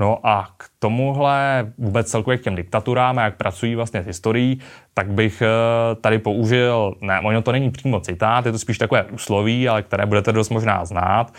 No 0.01 0.27
a 0.27 0.49
k 0.57 0.65
tomuhle 0.79 1.73
vůbec 1.79 2.11
celkově 2.11 2.39
k 2.39 2.43
těm 2.43 2.55
diktaturám 2.55 3.19
a 3.19 3.23
jak 3.23 3.37
pracují 3.37 3.75
vlastně 3.75 4.03
s 4.03 4.07
historií, 4.07 4.61
tak 4.95 5.11
bych 5.11 5.43
eh, 5.43 5.95
tady 5.95 6.19
použil, 6.19 6.95
ne, 7.01 7.21
ono 7.21 7.43
to 7.43 7.53
není 7.53 7.71
přímo 7.71 8.01
citát, 8.01 8.47
je 8.47 8.53
to 8.53 8.59
spíš 8.59 8.79
takové 8.79 9.05
úsloví, 9.05 9.69
ale 9.69 9.83
které 9.83 10.07
budete 10.07 10.33
dost 10.33 10.51
možná 10.51 10.85
znát, 10.85 11.33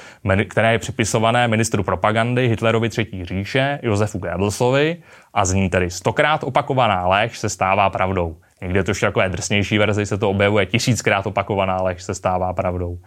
které 0.48 0.72
je 0.72 0.80
připisované 0.80 1.48
ministru 1.48 1.84
propagandy 1.84 2.48
Hitlerovi 2.48 2.90
třetí 2.90 3.26
říše 3.26 3.80
Josefu 3.84 4.20
Goebbelsovi 4.20 4.98
a 5.34 5.46
zní 5.46 5.70
tedy 5.70 5.90
stokrát 5.90 6.44
opakovaná 6.44 7.08
lež 7.08 7.40
se 7.40 7.50
stává 7.50 7.90
pravdou. 7.90 8.38
Někde 8.62 8.84
to 8.84 8.92
už 8.92 9.00
takové 9.00 9.30
drsnější 9.30 9.78
verzi 9.78 10.06
se 10.06 10.18
to 10.18 10.30
objevuje, 10.30 10.66
tisíckrát 10.66 11.28
opakovaná 11.28 11.82
lež 11.82 12.04
se 12.04 12.16
stává 12.16 12.54
pravdou. 12.54 13.00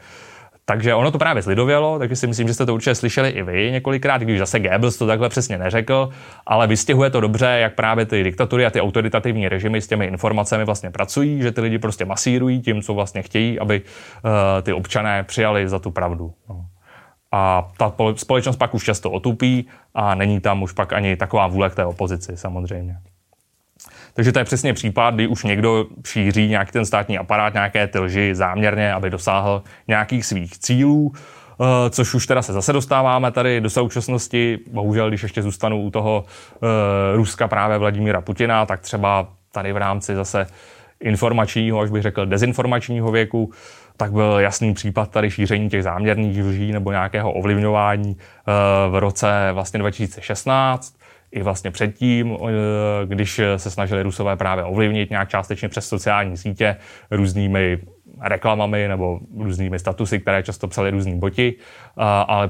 Takže 0.68 0.94
ono 0.94 1.11
to 1.11 1.18
právě 1.18 1.42
zlidovělo, 1.42 1.98
takže 1.98 2.16
si 2.16 2.26
myslím, 2.26 2.48
že 2.48 2.54
jste 2.54 2.66
to 2.66 2.74
určitě 2.74 2.94
slyšeli 2.94 3.28
i 3.28 3.42
vy 3.42 3.70
několikrát, 3.72 4.22
když 4.22 4.38
zase 4.38 4.61
Goebbels 4.61 4.96
to 4.96 5.07
takhle 5.07 5.28
přesně 5.28 5.59
neřekl, 5.59 6.09
ale 6.46 6.66
vystihuje 6.66 7.11
to 7.11 7.20
dobře, 7.20 7.46
jak 7.46 7.74
právě 7.74 8.07
ty 8.07 8.24
diktatury 8.24 8.66
a 8.66 8.70
ty 8.70 8.81
autoritativní 8.81 9.48
režimy 9.48 9.81
s 9.81 9.87
těmi 9.87 10.07
informacemi 10.07 10.64
vlastně 10.64 10.90
pracují, 10.90 11.42
že 11.42 11.52
ty 11.52 11.61
lidi 11.61 11.78
prostě 11.78 12.04
masírují 12.04 12.61
tím, 12.61 12.83
co 12.83 12.94
vlastně 12.94 13.22
chtějí, 13.22 13.59
aby 13.59 13.81
uh, 13.81 14.31
ty 14.62 14.72
občané 14.72 15.24
přijali 15.24 15.68
za 15.68 15.78
tu 15.78 15.90
pravdu. 15.90 16.33
No. 16.48 16.66
A 17.33 17.68
ta 17.76 17.94
společnost 18.16 18.57
pak 18.57 18.74
už 18.74 18.85
často 18.85 19.11
otupí 19.11 19.68
a 19.94 20.14
není 20.14 20.40
tam 20.40 20.62
už 20.62 20.72
pak 20.72 20.92
ani 20.92 21.16
taková 21.16 21.46
vůle 21.46 21.70
k 21.70 21.74
té 21.74 21.85
opozici 21.85 22.37
samozřejmě. 22.37 22.96
Takže 24.18 24.33
to 24.33 24.38
je 24.38 24.44
přesně 24.44 24.74
případ, 24.74 25.14
kdy 25.14 25.26
už 25.26 25.44
někdo 25.44 25.87
šíří 26.07 26.48
nějaký 26.48 26.72
ten 26.72 26.87
státní 26.87 27.18
aparát, 27.18 27.54
nějaké 27.54 27.87
ty 27.87 27.98
lži 27.98 28.35
záměrně, 28.35 28.92
aby 28.92 29.11
dosáhl 29.11 29.62
nějakých 29.88 30.26
svých 30.26 30.59
cílů, 30.59 31.12
eh, 31.14 31.90
což 31.90 32.14
už 32.14 32.26
teda 32.26 32.42
se 32.42 32.52
zase 32.52 32.72
dostáváme 32.72 33.31
tady 33.31 33.61
do 33.61 33.70
současnosti. 33.70 34.59
Bohužel, 34.72 35.09
když 35.09 35.22
ještě 35.22 35.42
zůstanu 35.42 35.83
u 35.83 35.90
toho 35.90 36.24
eh, 36.26 37.16
Ruska 37.16 37.48
právě 37.48 37.78
Vladimíra 37.78 38.20
Putina, 38.20 38.66
tak 38.66 38.81
třeba 38.81 39.28
tady 39.52 39.72
v 39.72 39.76
rámci 39.76 40.14
zase 40.14 40.46
informačního, 41.00 41.81
až 41.81 41.90
bych 41.90 42.02
řekl 42.02 42.26
dezinformačního 42.26 43.11
věku, 43.11 43.52
tak 43.96 44.12
byl 44.12 44.37
jasný 44.38 44.74
případ 44.74 45.11
tady 45.11 45.31
šíření 45.31 45.70
těch 45.70 45.83
záměrných 45.83 46.44
lží 46.44 46.72
nebo 46.72 46.90
nějakého 46.90 47.33
ovlivňování 47.33 48.16
eh, 48.18 48.90
v 48.90 49.00
roce 49.00 49.50
vlastně 49.52 49.78
2016 49.78 50.97
i 51.32 51.42
vlastně 51.42 51.70
předtím, 51.70 52.36
eh, 52.36 53.06
když 53.06 53.40
se 53.56 53.70
snažili 53.70 54.02
Rusové 54.02 54.36
právě 54.36 54.64
ovlivnit 54.64 55.10
nějak 55.10 55.28
částečně 55.28 55.68
přes 55.68 55.88
sociální 55.88 56.36
sítě 56.36 56.76
různými 57.10 57.78
reklamami 58.20 58.88
nebo 58.88 59.20
různými 59.38 59.78
statusy, 59.78 60.18
které 60.18 60.42
často 60.42 60.68
psali 60.68 60.90
různí 60.90 61.18
boti, 61.18 61.54
ale 62.26 62.48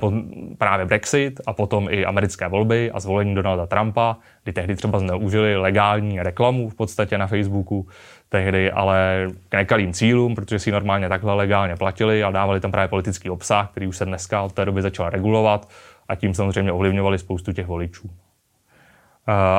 právě 0.58 0.86
Brexit 0.86 1.40
a 1.46 1.52
potom 1.52 1.88
i 1.90 2.04
americké 2.04 2.48
volby 2.48 2.90
a 2.90 3.00
zvolení 3.00 3.34
Donalda 3.34 3.66
Trumpa, 3.66 4.16
kdy 4.44 4.52
tehdy 4.52 4.76
třeba 4.76 4.98
zneužili 4.98 5.56
legální 5.56 6.20
reklamu 6.20 6.68
v 6.68 6.74
podstatě 6.74 7.18
na 7.18 7.26
Facebooku, 7.26 7.86
tehdy 8.28 8.70
ale 8.70 9.28
k 9.48 9.54
nekalým 9.54 9.92
cílům, 9.92 10.34
protože 10.34 10.58
si 10.58 10.72
normálně 10.72 11.08
takhle 11.08 11.34
legálně 11.34 11.76
platili 11.76 12.24
a 12.24 12.30
dávali 12.30 12.60
tam 12.60 12.70
právě 12.70 12.88
politický 12.88 13.30
obsah, 13.30 13.70
který 13.70 13.86
už 13.86 13.96
se 13.96 14.04
dneska 14.04 14.42
od 14.42 14.52
té 14.52 14.64
doby 14.64 14.82
začal 14.82 15.10
regulovat 15.10 15.68
a 16.08 16.14
tím 16.14 16.34
samozřejmě 16.34 16.72
ovlivňovali 16.72 17.18
spoustu 17.18 17.52
těch 17.52 17.66
voličů. 17.66 18.10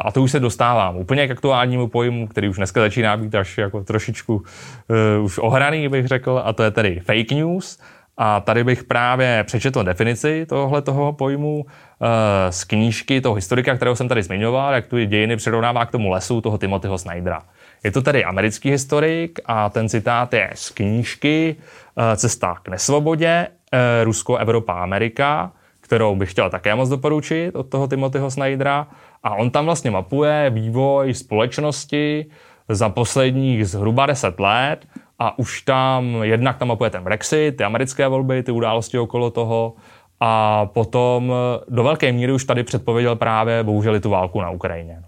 A 0.03 0.11
to 0.11 0.21
už 0.21 0.31
se 0.31 0.39
dostávám 0.39 0.97
úplně 0.97 1.27
k 1.27 1.31
aktuálnímu 1.31 1.87
pojmu, 1.87 2.27
který 2.27 2.49
už 2.49 2.57
dneska 2.57 2.81
začíná 2.81 3.17
být 3.17 3.35
až 3.35 3.57
jako 3.57 3.83
trošičku 3.83 4.35
uh, 4.35 5.25
už 5.25 5.37
ohraný, 5.37 5.89
bych 5.89 6.07
řekl, 6.07 6.41
a 6.45 6.53
to 6.53 6.63
je 6.63 6.71
tedy 6.71 6.99
fake 6.99 7.31
news. 7.31 7.79
A 8.21 8.39
tady 8.39 8.63
bych 8.63 8.83
právě 8.83 9.43
přečetl 9.43 9.83
definici 9.83 10.45
tohle 10.49 10.81
toho 10.81 11.13
pojmu 11.13 11.65
eh, 11.65 12.51
z 12.51 12.63
knížky 12.63 13.21
toho 13.21 13.35
historika, 13.35 13.75
kterého 13.75 13.95
jsem 13.95 14.07
tady 14.07 14.23
zmiňoval, 14.23 14.73
jak 14.73 14.87
tu 14.87 15.05
dějiny 15.05 15.37
přirovnává 15.37 15.85
k 15.85 15.91
tomu 15.91 16.09
lesu 16.09 16.41
toho 16.41 16.57
Timothyho 16.57 16.97
Snydera. 16.97 17.41
Je 17.83 17.91
to 17.91 18.01
tedy 18.01 18.25
americký 18.25 18.69
historik 18.69 19.39
a 19.45 19.69
ten 19.69 19.89
citát 19.89 20.33
je 20.33 20.49
z 20.53 20.69
knížky 20.69 21.55
eh, 21.97 22.17
Cesta 22.17 22.55
k 22.63 22.69
nesvobodě, 22.69 23.47
eh, 23.71 24.03
Rusko, 24.03 24.37
Evropa, 24.37 24.73
Amerika, 24.73 25.51
kterou 25.81 26.15
bych 26.15 26.31
chtěl 26.31 26.49
také 26.49 26.75
moc 26.75 26.89
doporučit 26.89 27.55
od 27.55 27.69
toho 27.69 27.87
Timothyho 27.87 28.31
Snydera. 28.31 28.87
A 29.23 29.35
on 29.35 29.51
tam 29.51 29.65
vlastně 29.65 29.91
mapuje 29.91 30.49
vývoj 30.49 31.13
společnosti 31.13 32.25
za 32.69 32.89
posledních 32.89 33.67
zhruba 33.67 34.05
10 34.05 34.39
let 34.39 34.85
a 35.19 35.39
už 35.39 35.61
tam 35.61 36.23
jednak 36.23 36.57
tam 36.57 36.67
mapuje 36.67 36.89
ten 36.89 37.03
Brexit, 37.03 37.57
ty 37.57 37.63
americké 37.63 38.07
volby, 38.07 38.43
ty 38.43 38.51
události 38.51 38.99
okolo 38.99 39.31
toho 39.31 39.73
a 40.19 40.65
potom 40.65 41.33
do 41.69 41.83
velké 41.83 42.11
míry 42.11 42.33
už 42.33 42.45
tady 42.45 42.63
předpověděl 42.63 43.15
právě 43.15 43.63
bohužel 43.63 43.99
tu 43.99 44.09
válku 44.09 44.41
na 44.41 44.49
Ukrajině. 44.49 44.97
No. 45.01 45.07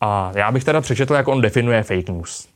A 0.00 0.32
já 0.34 0.52
bych 0.52 0.64
teda 0.64 0.80
přečetl, 0.80 1.14
jak 1.14 1.28
on 1.28 1.40
definuje 1.40 1.82
fake 1.82 2.08
news. 2.08 2.48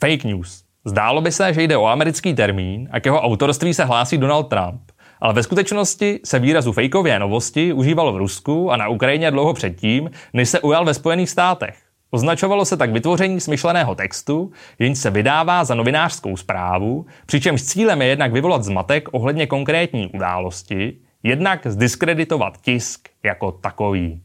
Fake 0.00 0.24
news. 0.24 0.64
Zdálo 0.84 1.20
by 1.20 1.32
se, 1.32 1.54
že 1.54 1.62
jde 1.62 1.76
o 1.76 1.86
americký 1.86 2.34
termín 2.34 2.88
a 2.92 3.00
k 3.00 3.04
jeho 3.04 3.20
autorství 3.20 3.74
se 3.74 3.84
hlásí 3.84 4.18
Donald 4.18 4.44
Trump. 4.44 4.85
Ale 5.20 5.34
ve 5.34 5.42
skutečnosti 5.42 6.20
se 6.24 6.38
výrazu 6.38 6.72
fejkové 6.72 7.18
novosti 7.18 7.72
užívalo 7.72 8.12
v 8.12 8.16
Rusku 8.16 8.72
a 8.72 8.76
na 8.76 8.88
Ukrajině 8.88 9.30
dlouho 9.30 9.54
předtím, 9.54 10.10
než 10.32 10.48
se 10.48 10.60
ujal 10.60 10.84
ve 10.84 10.94
Spojených 10.94 11.30
státech. 11.30 11.76
Označovalo 12.10 12.64
se 12.64 12.76
tak 12.76 12.90
vytvoření 12.90 13.40
smyšleného 13.40 13.94
textu, 13.94 14.52
jenž 14.78 14.98
se 14.98 15.10
vydává 15.10 15.64
za 15.64 15.74
novinářskou 15.74 16.36
zprávu, 16.36 17.06
přičemž 17.26 17.62
cílem 17.62 18.02
je 18.02 18.08
jednak 18.08 18.32
vyvolat 18.32 18.64
zmatek 18.64 19.08
ohledně 19.12 19.46
konkrétní 19.46 20.10
události, 20.14 20.96
jednak 21.22 21.66
zdiskreditovat 21.66 22.60
tisk 22.60 23.08
jako 23.22 23.52
takový. 23.52 24.20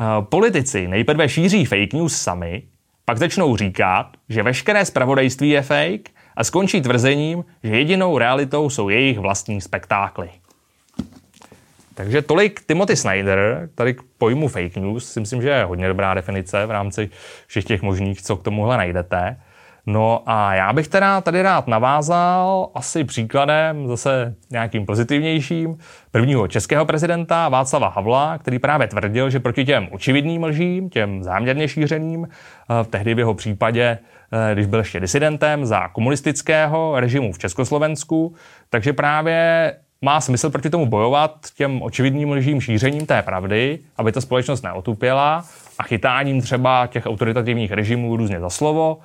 Eh, 0.00 0.22
politici 0.22 0.88
nejprve 0.88 1.28
šíří 1.28 1.64
fake 1.64 1.92
news 1.92 2.16
sami, 2.16 2.62
pak 3.04 3.18
začnou 3.18 3.56
říkat, 3.56 4.06
že 4.28 4.42
veškeré 4.42 4.84
spravodajství 4.84 5.48
je 5.48 5.62
fake 5.62 6.10
a 6.38 6.44
skončí 6.44 6.80
tvrzením, 6.80 7.44
že 7.62 7.76
jedinou 7.76 8.18
realitou 8.18 8.70
jsou 8.70 8.88
jejich 8.88 9.18
vlastní 9.18 9.60
spektákly. 9.60 10.30
Takže 11.94 12.22
tolik 12.22 12.60
Timothy 12.66 12.96
Snyder, 12.96 13.68
tady 13.74 13.94
k 13.94 14.02
pojmu 14.18 14.48
fake 14.48 14.76
news, 14.76 15.12
si 15.12 15.20
myslím, 15.20 15.42
že 15.42 15.48
je 15.48 15.64
hodně 15.64 15.88
dobrá 15.88 16.14
definice 16.14 16.66
v 16.66 16.70
rámci 16.70 17.10
všech 17.46 17.64
těch 17.64 17.82
možných, 17.82 18.22
co 18.22 18.36
k 18.36 18.42
tomuhle 18.42 18.76
najdete. 18.76 19.36
No 19.90 20.22
a 20.26 20.54
já 20.54 20.72
bych 20.72 20.88
teda 20.88 21.20
tady 21.20 21.42
rád 21.42 21.66
navázal 21.66 22.70
asi 22.74 23.04
příkladem 23.04 23.88
zase 23.88 24.34
nějakým 24.50 24.86
pozitivnějším 24.86 25.78
prvního 26.10 26.48
českého 26.48 26.84
prezidenta 26.84 27.48
Václava 27.48 27.88
Havla, 27.88 28.38
který 28.38 28.58
právě 28.58 28.86
tvrdil, 28.86 29.30
že 29.30 29.40
proti 29.40 29.64
těm 29.64 29.88
očividným 29.90 30.44
lžím, 30.44 30.90
těm 30.90 31.22
záměrně 31.22 31.68
šířeným, 31.68 32.28
eh, 32.28 32.84
tehdy 32.84 33.14
v 33.14 33.18
jeho 33.18 33.34
případě, 33.34 33.98
eh, 34.32 34.54
když 34.54 34.66
byl 34.66 34.78
ještě 34.78 35.00
disidentem 35.00 35.66
za 35.66 35.88
komunistického 35.88 37.00
režimu 37.00 37.32
v 37.32 37.38
Československu, 37.38 38.34
takže 38.70 38.92
právě 38.92 39.72
má 40.02 40.20
smysl 40.20 40.50
proti 40.50 40.70
tomu 40.70 40.86
bojovat 40.86 41.36
těm 41.56 41.82
očividným 41.82 42.32
lžím 42.32 42.60
šířením 42.60 43.06
té 43.06 43.22
pravdy, 43.22 43.78
aby 43.96 44.12
ta 44.12 44.20
společnost 44.20 44.62
neotupěla 44.62 45.44
a 45.78 45.82
chytáním 45.82 46.40
třeba 46.40 46.86
těch 46.86 47.06
autoritativních 47.06 47.72
režimů 47.72 48.16
různě 48.16 48.40
za 48.40 48.50
slovo 48.50 48.98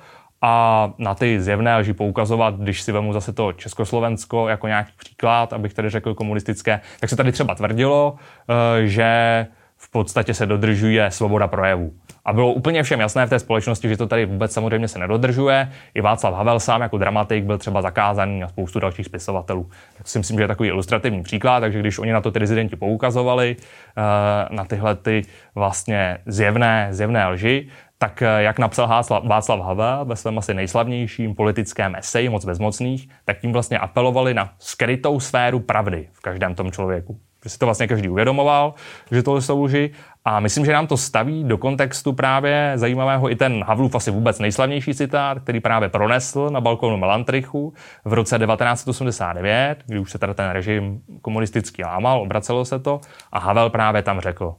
a 0.46 0.92
na 0.98 1.14
ty 1.14 1.40
zjevné 1.40 1.76
lži 1.76 1.92
poukazovat, 1.92 2.54
když 2.54 2.82
si 2.82 2.92
vemu 2.92 3.12
zase 3.12 3.32
to 3.32 3.52
Československo 3.52 4.48
jako 4.48 4.66
nějaký 4.66 4.92
příklad, 4.96 5.52
abych 5.52 5.74
tady 5.74 5.90
řekl 5.90 6.14
komunistické, 6.14 6.80
tak 7.00 7.10
se 7.10 7.16
tady 7.16 7.32
třeba 7.32 7.54
tvrdilo, 7.54 8.14
eh, 8.48 8.86
že 8.86 9.46
v 9.76 9.90
podstatě 9.90 10.34
se 10.34 10.46
dodržuje 10.46 11.10
svoboda 11.10 11.48
projevu. 11.48 11.92
A 12.24 12.32
bylo 12.32 12.52
úplně 12.52 12.82
všem 12.82 13.00
jasné 13.00 13.26
v 13.26 13.30
té 13.30 13.38
společnosti, 13.38 13.88
že 13.88 13.96
to 13.96 14.06
tady 14.06 14.26
vůbec 14.26 14.52
samozřejmě 14.52 14.88
se 14.88 14.98
nedodržuje. 14.98 15.72
I 15.94 16.00
Václav 16.00 16.34
Havel 16.34 16.60
sám 16.60 16.80
jako 16.80 16.98
dramatik 16.98 17.44
byl 17.44 17.58
třeba 17.58 17.82
zakázaný 17.82 18.44
a 18.44 18.48
spoustu 18.48 18.80
dalších 18.80 19.06
spisovatelů. 19.06 19.70
Tak 19.98 20.08
si 20.08 20.18
myslím, 20.18 20.36
že 20.36 20.44
je 20.44 20.48
takový 20.48 20.68
ilustrativní 20.68 21.22
příklad, 21.22 21.60
takže 21.60 21.80
když 21.80 21.98
oni 21.98 22.12
na 22.12 22.20
to 22.20 22.30
ty 22.30 22.38
rezidenti 22.38 22.76
poukazovali, 22.76 23.56
eh, 23.58 24.54
na 24.54 24.64
tyhle 24.64 24.96
ty 24.96 25.22
vlastně 25.54 26.18
zjevné, 26.26 26.88
zjevné 26.90 27.26
lži, 27.26 27.68
tak 27.98 28.22
eh, 28.22 28.42
jak 28.42 28.58
napsal 28.58 29.04
Václav 29.24 29.60
Havel 29.60 30.04
ve 30.04 30.16
svém 30.16 30.38
asi 30.38 30.54
nejslavnějším 30.54 31.34
politickém 31.34 31.96
eseji 31.96 32.28
Moc 32.28 32.44
bezmocných, 32.44 33.08
tak 33.24 33.38
tím 33.38 33.52
vlastně 33.52 33.78
apelovali 33.78 34.34
na 34.34 34.52
skrytou 34.58 35.20
sféru 35.20 35.60
pravdy 35.60 36.08
v 36.12 36.20
každém 36.20 36.54
tom 36.54 36.72
člověku. 36.72 37.20
Že 37.44 37.50
si 37.50 37.58
to 37.58 37.66
vlastně 37.66 37.88
každý 37.88 38.08
uvědomoval, 38.08 38.74
že 39.10 39.22
tohle 39.22 39.42
jsou 39.42 39.62
lži 39.62 39.90
a 40.24 40.40
myslím, 40.40 40.64
že 40.64 40.72
nám 40.72 40.86
to 40.86 40.96
staví 40.96 41.44
do 41.44 41.58
kontextu 41.58 42.12
právě 42.12 42.72
zajímavého 42.74 43.30
i 43.30 43.36
ten 43.36 43.64
Havlův 43.64 43.94
asi 43.94 44.10
vůbec 44.10 44.38
nejslavnější 44.38 44.94
citát, 44.94 45.38
který 45.38 45.60
právě 45.60 45.88
pronesl 45.88 46.50
na 46.50 46.60
balkonu 46.60 46.96
Melantrichu 46.96 47.74
v 48.04 48.12
roce 48.12 48.38
1989, 48.38 49.78
kdy 49.86 49.98
už 49.98 50.10
se 50.10 50.18
teda 50.18 50.34
ten 50.34 50.50
režim 50.50 51.00
komunistický 51.22 51.84
lámal, 51.84 52.20
obracelo 52.20 52.64
se 52.64 52.78
to 52.78 53.00
a 53.32 53.38
Havel 53.38 53.70
právě 53.70 54.02
tam 54.02 54.20
řekl, 54.20 54.54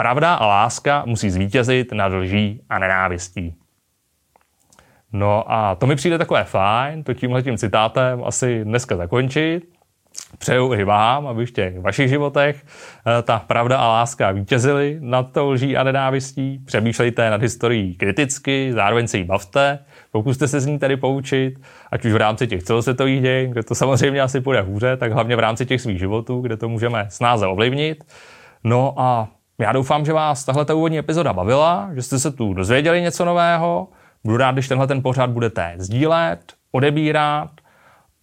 Pravda 0.00 0.34
a 0.34 0.46
láska 0.46 1.02
musí 1.06 1.30
zvítězit 1.30 1.92
nad 1.92 2.12
lží 2.12 2.60
a 2.68 2.78
nenávistí. 2.78 3.54
No 5.12 5.52
a 5.52 5.74
to 5.74 5.86
mi 5.86 5.96
přijde 5.96 6.18
takové 6.18 6.44
fajn, 6.44 7.04
to 7.04 7.14
tímhle 7.14 7.42
tím 7.42 7.56
citátem 7.56 8.24
asi 8.24 8.64
dneska 8.64 8.96
zakončit. 8.96 9.62
Přeju 10.38 10.74
i 10.74 10.84
vám, 10.84 11.26
aby 11.26 11.46
v 11.46 11.52
těch 11.52 11.80
vašich 11.80 12.08
životech 12.08 12.64
eh, 12.64 13.22
ta 13.22 13.38
pravda 13.38 13.78
a 13.78 13.88
láska 13.88 14.30
vítězily 14.30 14.98
nad 15.00 15.32
tou 15.32 15.50
lží 15.50 15.76
a 15.76 15.82
nenávistí. 15.82 16.58
Přemýšlejte 16.64 17.30
nad 17.30 17.42
historií 17.42 17.94
kriticky, 17.94 18.72
zároveň 18.72 19.08
se 19.08 19.18
jí 19.18 19.24
bavte, 19.24 19.78
pokuste 20.12 20.48
se 20.48 20.60
z 20.60 20.66
ní 20.66 20.78
tady 20.78 20.96
poučit, 20.96 21.60
ať 21.92 22.04
už 22.04 22.12
v 22.12 22.16
rámci 22.16 22.46
těch 22.46 22.62
celosvětových 22.62 23.22
dějin, 23.22 23.50
kde 23.50 23.62
to 23.62 23.74
samozřejmě 23.74 24.20
asi 24.20 24.40
bude 24.40 24.60
hůře, 24.60 24.96
tak 24.96 25.12
hlavně 25.12 25.36
v 25.36 25.40
rámci 25.40 25.66
těch 25.66 25.80
svých 25.80 25.98
životů, 25.98 26.40
kde 26.40 26.56
to 26.56 26.68
můžeme 26.68 27.06
snáze 27.08 27.46
ovlivnit. 27.46 28.04
No 28.64 28.94
a 28.96 29.28
já 29.60 29.72
doufám, 29.72 30.04
že 30.04 30.12
vás 30.12 30.44
tahle 30.44 30.64
úvodní 30.74 30.98
epizoda 30.98 31.32
bavila, 31.32 31.90
že 31.94 32.02
jste 32.02 32.18
se 32.18 32.30
tu 32.30 32.54
dozvěděli 32.54 33.02
něco 33.02 33.24
nového. 33.24 33.88
Budu 34.24 34.36
rád, 34.36 34.52
když 34.52 34.68
tenhle 34.68 34.86
ten 34.86 35.02
pořád 35.02 35.30
budete 35.30 35.74
sdílet, 35.76 36.40
odebírat 36.72 37.50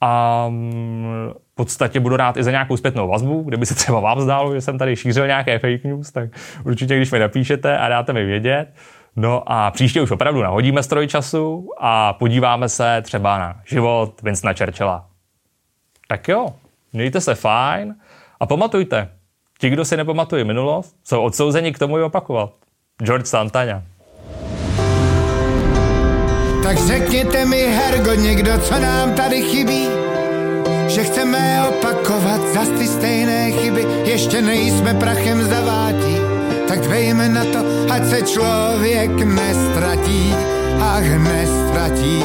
a 0.02 0.46
mm, 0.50 1.32
v 1.52 1.56
podstatě 1.56 2.00
budu 2.00 2.16
rád 2.16 2.38
i 2.38 2.44
za 2.44 2.52
nějakou 2.52 2.78
zpětnou 2.78 3.08
vazbu, 3.08 3.44
kdyby 3.44 3.66
se 3.66 3.76
třeba 3.76 4.00
vám 4.00 4.22
zdálo, 4.22 4.54
že 4.54 4.62
jsem 4.62 4.78
tady 4.78 4.96
šířil 4.96 5.28
nějaké 5.28 5.60
fake 5.60 5.84
news, 5.84 6.12
tak 6.12 6.30
určitě, 6.66 6.96
když 6.98 7.12
mi 7.12 7.20
napíšete 7.20 7.78
a 7.78 7.90
dáte 7.90 8.14
mi 8.14 8.26
vědět. 8.26 8.68
No 9.16 9.44
a 9.46 9.72
příště 9.72 10.02
už 10.02 10.12
opravdu 10.12 10.42
nahodíme 10.42 10.84
stroj 10.84 11.08
času 11.08 11.70
a 11.80 12.14
podíváme 12.14 12.70
se 12.70 13.02
třeba 13.02 13.38
na 13.38 13.62
život 13.66 14.22
Vincenta 14.22 14.54
Churchilla. 14.66 15.06
Tak 16.08 16.28
jo, 16.28 16.48
mějte 16.94 17.22
se 17.22 17.36
fajn 17.36 17.96
a 18.40 18.46
pamatujte, 18.46 19.10
Ti, 19.60 19.70
kdo 19.70 19.86
si 19.86 19.98
nepamatují 19.98 20.44
minulost, 20.44 20.96
jsou 21.04 21.22
odsouzeni 21.22 21.74
k 21.74 21.80
tomu 21.80 21.98
ji 21.98 22.04
opakovat. 22.04 22.54
George 23.04 23.26
Santana. 23.28 23.84
Tak 26.64 26.78
řekněte 26.78 27.46
mi, 27.46 27.62
Hergo, 27.62 28.14
někdo, 28.14 28.58
co 28.58 28.80
nám 28.80 29.14
tady 29.14 29.42
chybí, 29.42 29.88
že 30.88 31.04
chceme 31.04 31.64
opakovat 31.70 32.42
zas 32.54 32.70
ty 32.70 32.88
stejné 32.88 33.52
chyby, 33.52 33.86
ještě 34.06 34.42
nejsme 34.42 34.94
prachem 34.94 35.44
zavátí, 35.44 36.18
tak 36.68 36.80
dvejme 36.80 37.30
na 37.30 37.46
to, 37.46 37.60
ať 37.94 38.06
se 38.06 38.22
člověk 38.22 39.12
nestratí, 39.12 40.36
ach 40.82 41.18
nestratí. 41.24 42.24